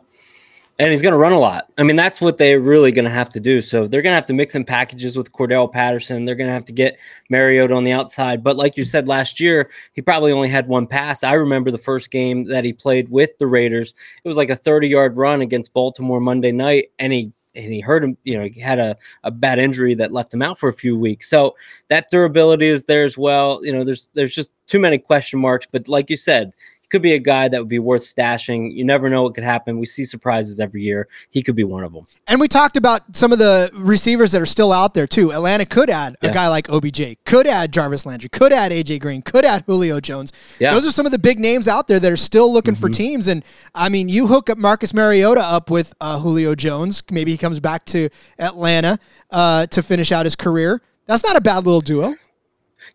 [0.79, 1.69] And he's going to run a lot.
[1.77, 3.61] I mean, that's what they're really going to have to do.
[3.61, 6.23] So they're going to have to mix in packages with Cordarrelle Patterson.
[6.23, 6.97] They're going to have to get
[7.29, 8.45] Mariota on the outside.
[8.45, 11.21] But like you said last year, he probably only had one pass.
[11.21, 13.93] I remember the first game that he played with the Raiders.
[14.23, 16.91] It was like a 30 yard run against Baltimore Monday night.
[16.97, 20.11] And he and he hurt him, you know, he had a, a bad injury that
[20.11, 21.29] left him out for a few weeks.
[21.29, 21.55] So
[21.89, 23.59] that durability is there as well.
[23.65, 25.67] You know, there's there's just too many question marks.
[25.69, 26.53] But like you said,
[26.89, 28.73] could be a guy that would be worth stashing.
[28.73, 29.79] You never know what could happen.
[29.79, 31.07] We see surprises every year.
[31.29, 32.07] He could be one of them.
[32.27, 35.31] And we talked about some of the receivers that are still out there too.
[35.31, 39.21] Atlanta could add a guy like OBJ, could add Jarvis Landry, could add AJ Green,
[39.21, 40.31] could add Julio Jones.
[40.59, 40.71] Yeah.
[40.71, 43.27] Those are some of the big names out there that are still looking for teams.
[43.27, 47.03] And I mean, you hook up Marcus Mariota up with uh, Julio Jones.
[47.11, 48.99] Maybe he comes back to Atlanta
[49.31, 50.81] uh, to finish out his career.
[51.07, 52.15] That's not a bad little duo.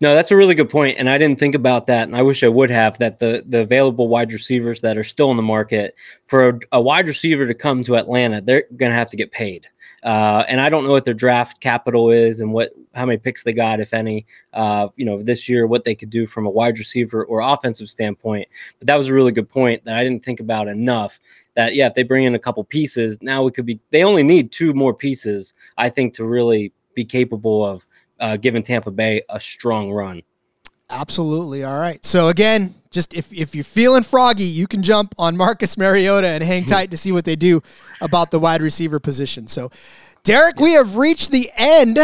[0.04, 2.42] No, that's a really good point, and I didn't think about that, and I wish
[2.42, 2.98] I would have.
[2.98, 5.94] That the the available wide receivers that are still in the market
[6.24, 9.32] for a, a wide receiver to come to Atlanta, they're going to have to get
[9.32, 9.66] paid.
[10.02, 13.44] Uh, and I don't know what their draft capital is and what how many picks
[13.44, 14.26] they got, if any.
[14.52, 17.88] Uh, you know, this year what they could do from a wide receiver or offensive
[17.88, 18.46] standpoint.
[18.80, 21.18] But that was a really good point that I didn't think about enough.
[21.54, 23.80] That yeah, if they bring in a couple pieces, now we could be.
[23.88, 27.86] They only need two more pieces, I think, to really be capable of
[28.20, 30.22] uh, giving Tampa Bay a strong run.
[30.90, 31.64] Absolutely.
[31.64, 32.04] All right.
[32.04, 36.42] So again, just if, if you're feeling froggy, you can jump on Marcus Mariota and
[36.42, 37.62] hang tight to see what they do
[38.00, 39.48] about the wide receiver position.
[39.48, 39.70] So,
[40.22, 41.98] Derek, we have reached the end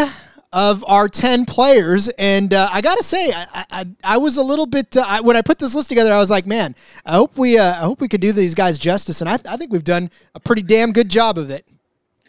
[0.53, 2.09] of our 10 players.
[2.19, 5.21] And uh, I got to say, I, I, I was a little bit, uh, I,
[5.21, 6.75] when I put this list together, I was like, man,
[7.07, 9.21] I hope we, uh, I hope we could do these guys justice.
[9.21, 11.67] And I, I think we've done a pretty damn good job of it.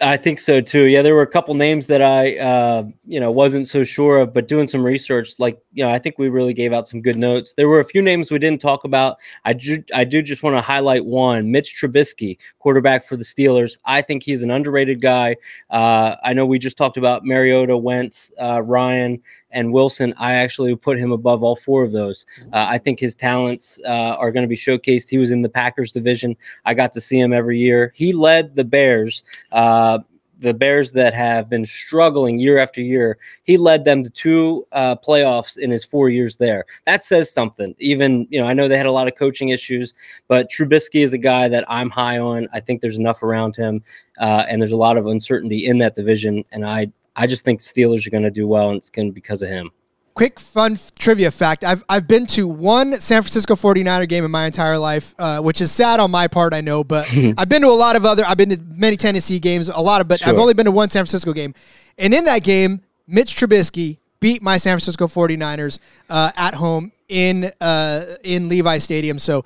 [0.01, 0.85] I think so too.
[0.85, 4.33] Yeah, there were a couple names that I, uh, you know, wasn't so sure of,
[4.33, 7.17] but doing some research, like, you know, I think we really gave out some good
[7.17, 7.53] notes.
[7.53, 9.17] There were a few names we didn't talk about.
[9.45, 13.77] I do, I do just want to highlight one, Mitch Trubisky, quarterback for the Steelers.
[13.85, 15.35] I think he's an underrated guy.
[15.69, 19.21] Uh, I know we just talked about Mariota, Wentz, uh, Ryan,
[19.51, 20.13] and Wilson.
[20.17, 22.25] I actually put him above all four of those.
[22.53, 25.09] Uh, I think his talents uh, are going to be showcased.
[25.09, 26.35] He was in the Packers division.
[26.65, 27.91] I got to see him every year.
[27.95, 29.23] He led the Bears.
[29.51, 29.99] Uh,
[30.41, 34.95] the Bears that have been struggling year after year, he led them to two uh,
[34.95, 36.65] playoffs in his four years there.
[36.85, 37.75] That says something.
[37.77, 39.93] Even, you know, I know they had a lot of coaching issues,
[40.27, 42.47] but Trubisky is a guy that I'm high on.
[42.53, 43.83] I think there's enough around him,
[44.19, 46.43] uh, and there's a lot of uncertainty in that division.
[46.51, 46.91] And I,
[47.21, 49.21] I just think the Steelers are going to do well, and it's going to be
[49.21, 49.69] because of him.
[50.15, 51.63] Quick fun f- trivia fact.
[51.63, 55.61] I've, I've been to one san francisco 49er game in my entire life uh, which
[55.61, 57.07] is sad on my part i know but
[57.37, 60.01] i've been to a lot of other i've been to many tennessee games a lot
[60.01, 60.27] of but sure.
[60.27, 61.53] i've only been to one san francisco game.
[61.97, 67.51] And in that game mitch trubisky beat my san francisco 49ers uh, at home in
[67.61, 69.19] uh, in levi stadium.
[69.19, 69.45] So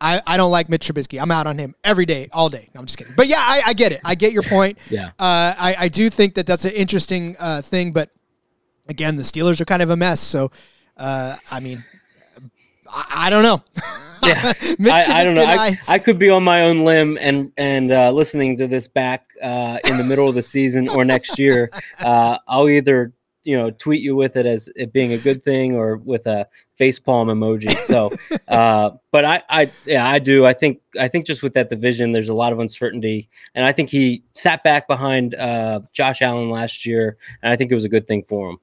[0.00, 1.20] I, I don't like Mitch Trubisky.
[1.20, 2.68] I'm out on him every day, all day.
[2.74, 3.14] No, I'm just kidding.
[3.16, 4.00] But yeah, I, I get it.
[4.04, 4.78] I get your point.
[4.90, 5.08] yeah.
[5.18, 8.10] Uh, I, I do think that that's an interesting uh, thing, but
[8.88, 10.20] again, the Steelers are kind of a mess.
[10.20, 10.50] So,
[10.98, 11.82] uh, I mean,
[12.90, 13.62] I, I don't know.
[14.22, 14.52] yeah,
[14.92, 15.44] I, I, don't know.
[15.44, 19.30] I, I, could be on my own limb and and uh, listening to this back
[19.42, 21.70] uh, in the middle of the season or next year.
[21.98, 23.12] Uh, I'll either
[23.44, 26.46] you know tweet you with it as it being a good thing or with a
[26.80, 27.76] facepalm emoji.
[27.76, 28.10] So,
[28.48, 30.46] uh, but I, I, yeah, I do.
[30.46, 33.72] I think, I think just with that division, there's a lot of uncertainty, and I
[33.72, 37.84] think he sat back behind uh, Josh Allen last year, and I think it was
[37.84, 38.58] a good thing for him.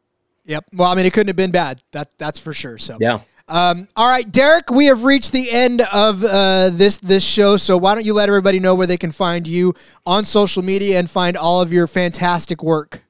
[0.45, 0.65] Yep.
[0.73, 1.81] Well, I mean, it couldn't have been bad.
[1.91, 2.77] That that's for sure.
[2.77, 3.19] So yeah.
[3.49, 7.55] Um, all right, Derek, we have reached the end of uh, this this show.
[7.57, 9.73] So why don't you let everybody know where they can find you
[10.05, 13.03] on social media and find all of your fantastic work?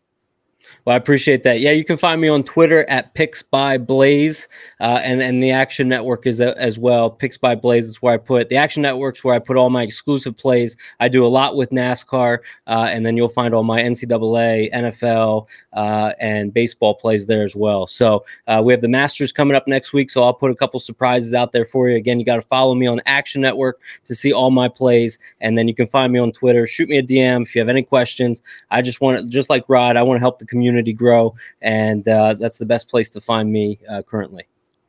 [0.88, 1.60] Well, I appreciate that.
[1.60, 4.48] Yeah, you can find me on Twitter at Picks by Blaze,
[4.80, 7.10] uh, and and the Action Network is a, as well.
[7.10, 9.84] Picks by Blaze is where I put the Action Network's where I put all my
[9.84, 10.78] exclusive plays.
[11.02, 15.48] I do a lot with NASCAR, uh, and then you'll find all my NCAA, NFL,
[15.74, 17.86] uh, and baseball plays there as well.
[17.86, 20.80] So uh, we have the Masters coming up next week, so I'll put a couple
[20.80, 21.98] surprises out there for you.
[21.98, 25.58] Again, you got to follow me on Action Network to see all my plays, and
[25.58, 26.66] then you can find me on Twitter.
[26.66, 28.42] Shoot me a DM if you have any questions.
[28.72, 31.34] I just want to, just like Rod, I want to help the community community grow,
[31.62, 34.46] and uh, that's the best place to find me uh, currently.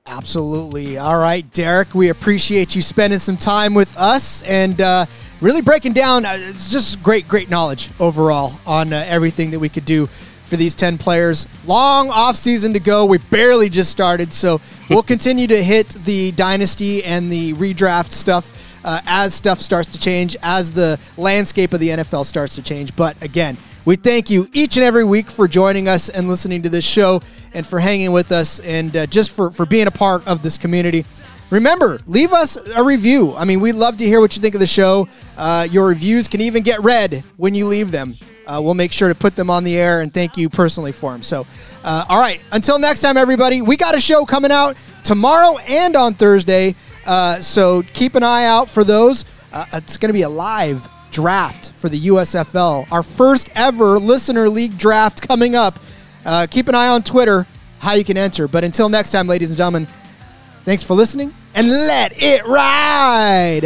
[0.07, 0.97] Absolutely.
[0.97, 5.05] All right, Derek, we appreciate you spending some time with us and uh,
[5.41, 6.24] really breaking down.
[6.24, 10.07] Uh, it's just great, great knowledge overall on uh, everything that we could do
[10.45, 11.47] for these 10 players.
[11.66, 13.05] Long off season to go.
[13.05, 18.55] We barely just started, so we'll continue to hit the dynasty and the redraft stuff
[18.84, 22.97] uh, as stuff starts to change, as the landscape of the NFL starts to change.
[22.97, 23.59] But again,
[23.89, 27.22] we thank you each and every week for joining us and listening to this show
[27.55, 30.59] and for hanging with us and uh, just for, for being a part of this
[30.59, 31.07] community.
[31.49, 33.34] Remember, leave us a review.
[33.34, 35.09] I mean, we'd love to hear what you think of the show.
[35.39, 38.12] Uh, your reviews can even get read when you leave them.
[38.47, 41.12] Uh, we'll make sure to put them on the air and thank you personally for
[41.12, 41.22] them.
[41.22, 41.47] So,
[41.82, 45.97] uh, all right, until next time, everybody, we got a show coming out tomorrow and
[45.97, 46.74] on Thursday.
[47.07, 49.24] Uh, so keep an eye out for those.
[49.51, 52.91] Uh, it's going to be a live draft for the USFL.
[52.93, 55.79] Our first ever listener league draft coming up.
[56.25, 57.47] Uh, keep an eye on Twitter
[57.79, 58.49] how you can enter.
[58.49, 59.87] But until next time, ladies and gentlemen,
[60.65, 63.65] thanks for listening and let it ride.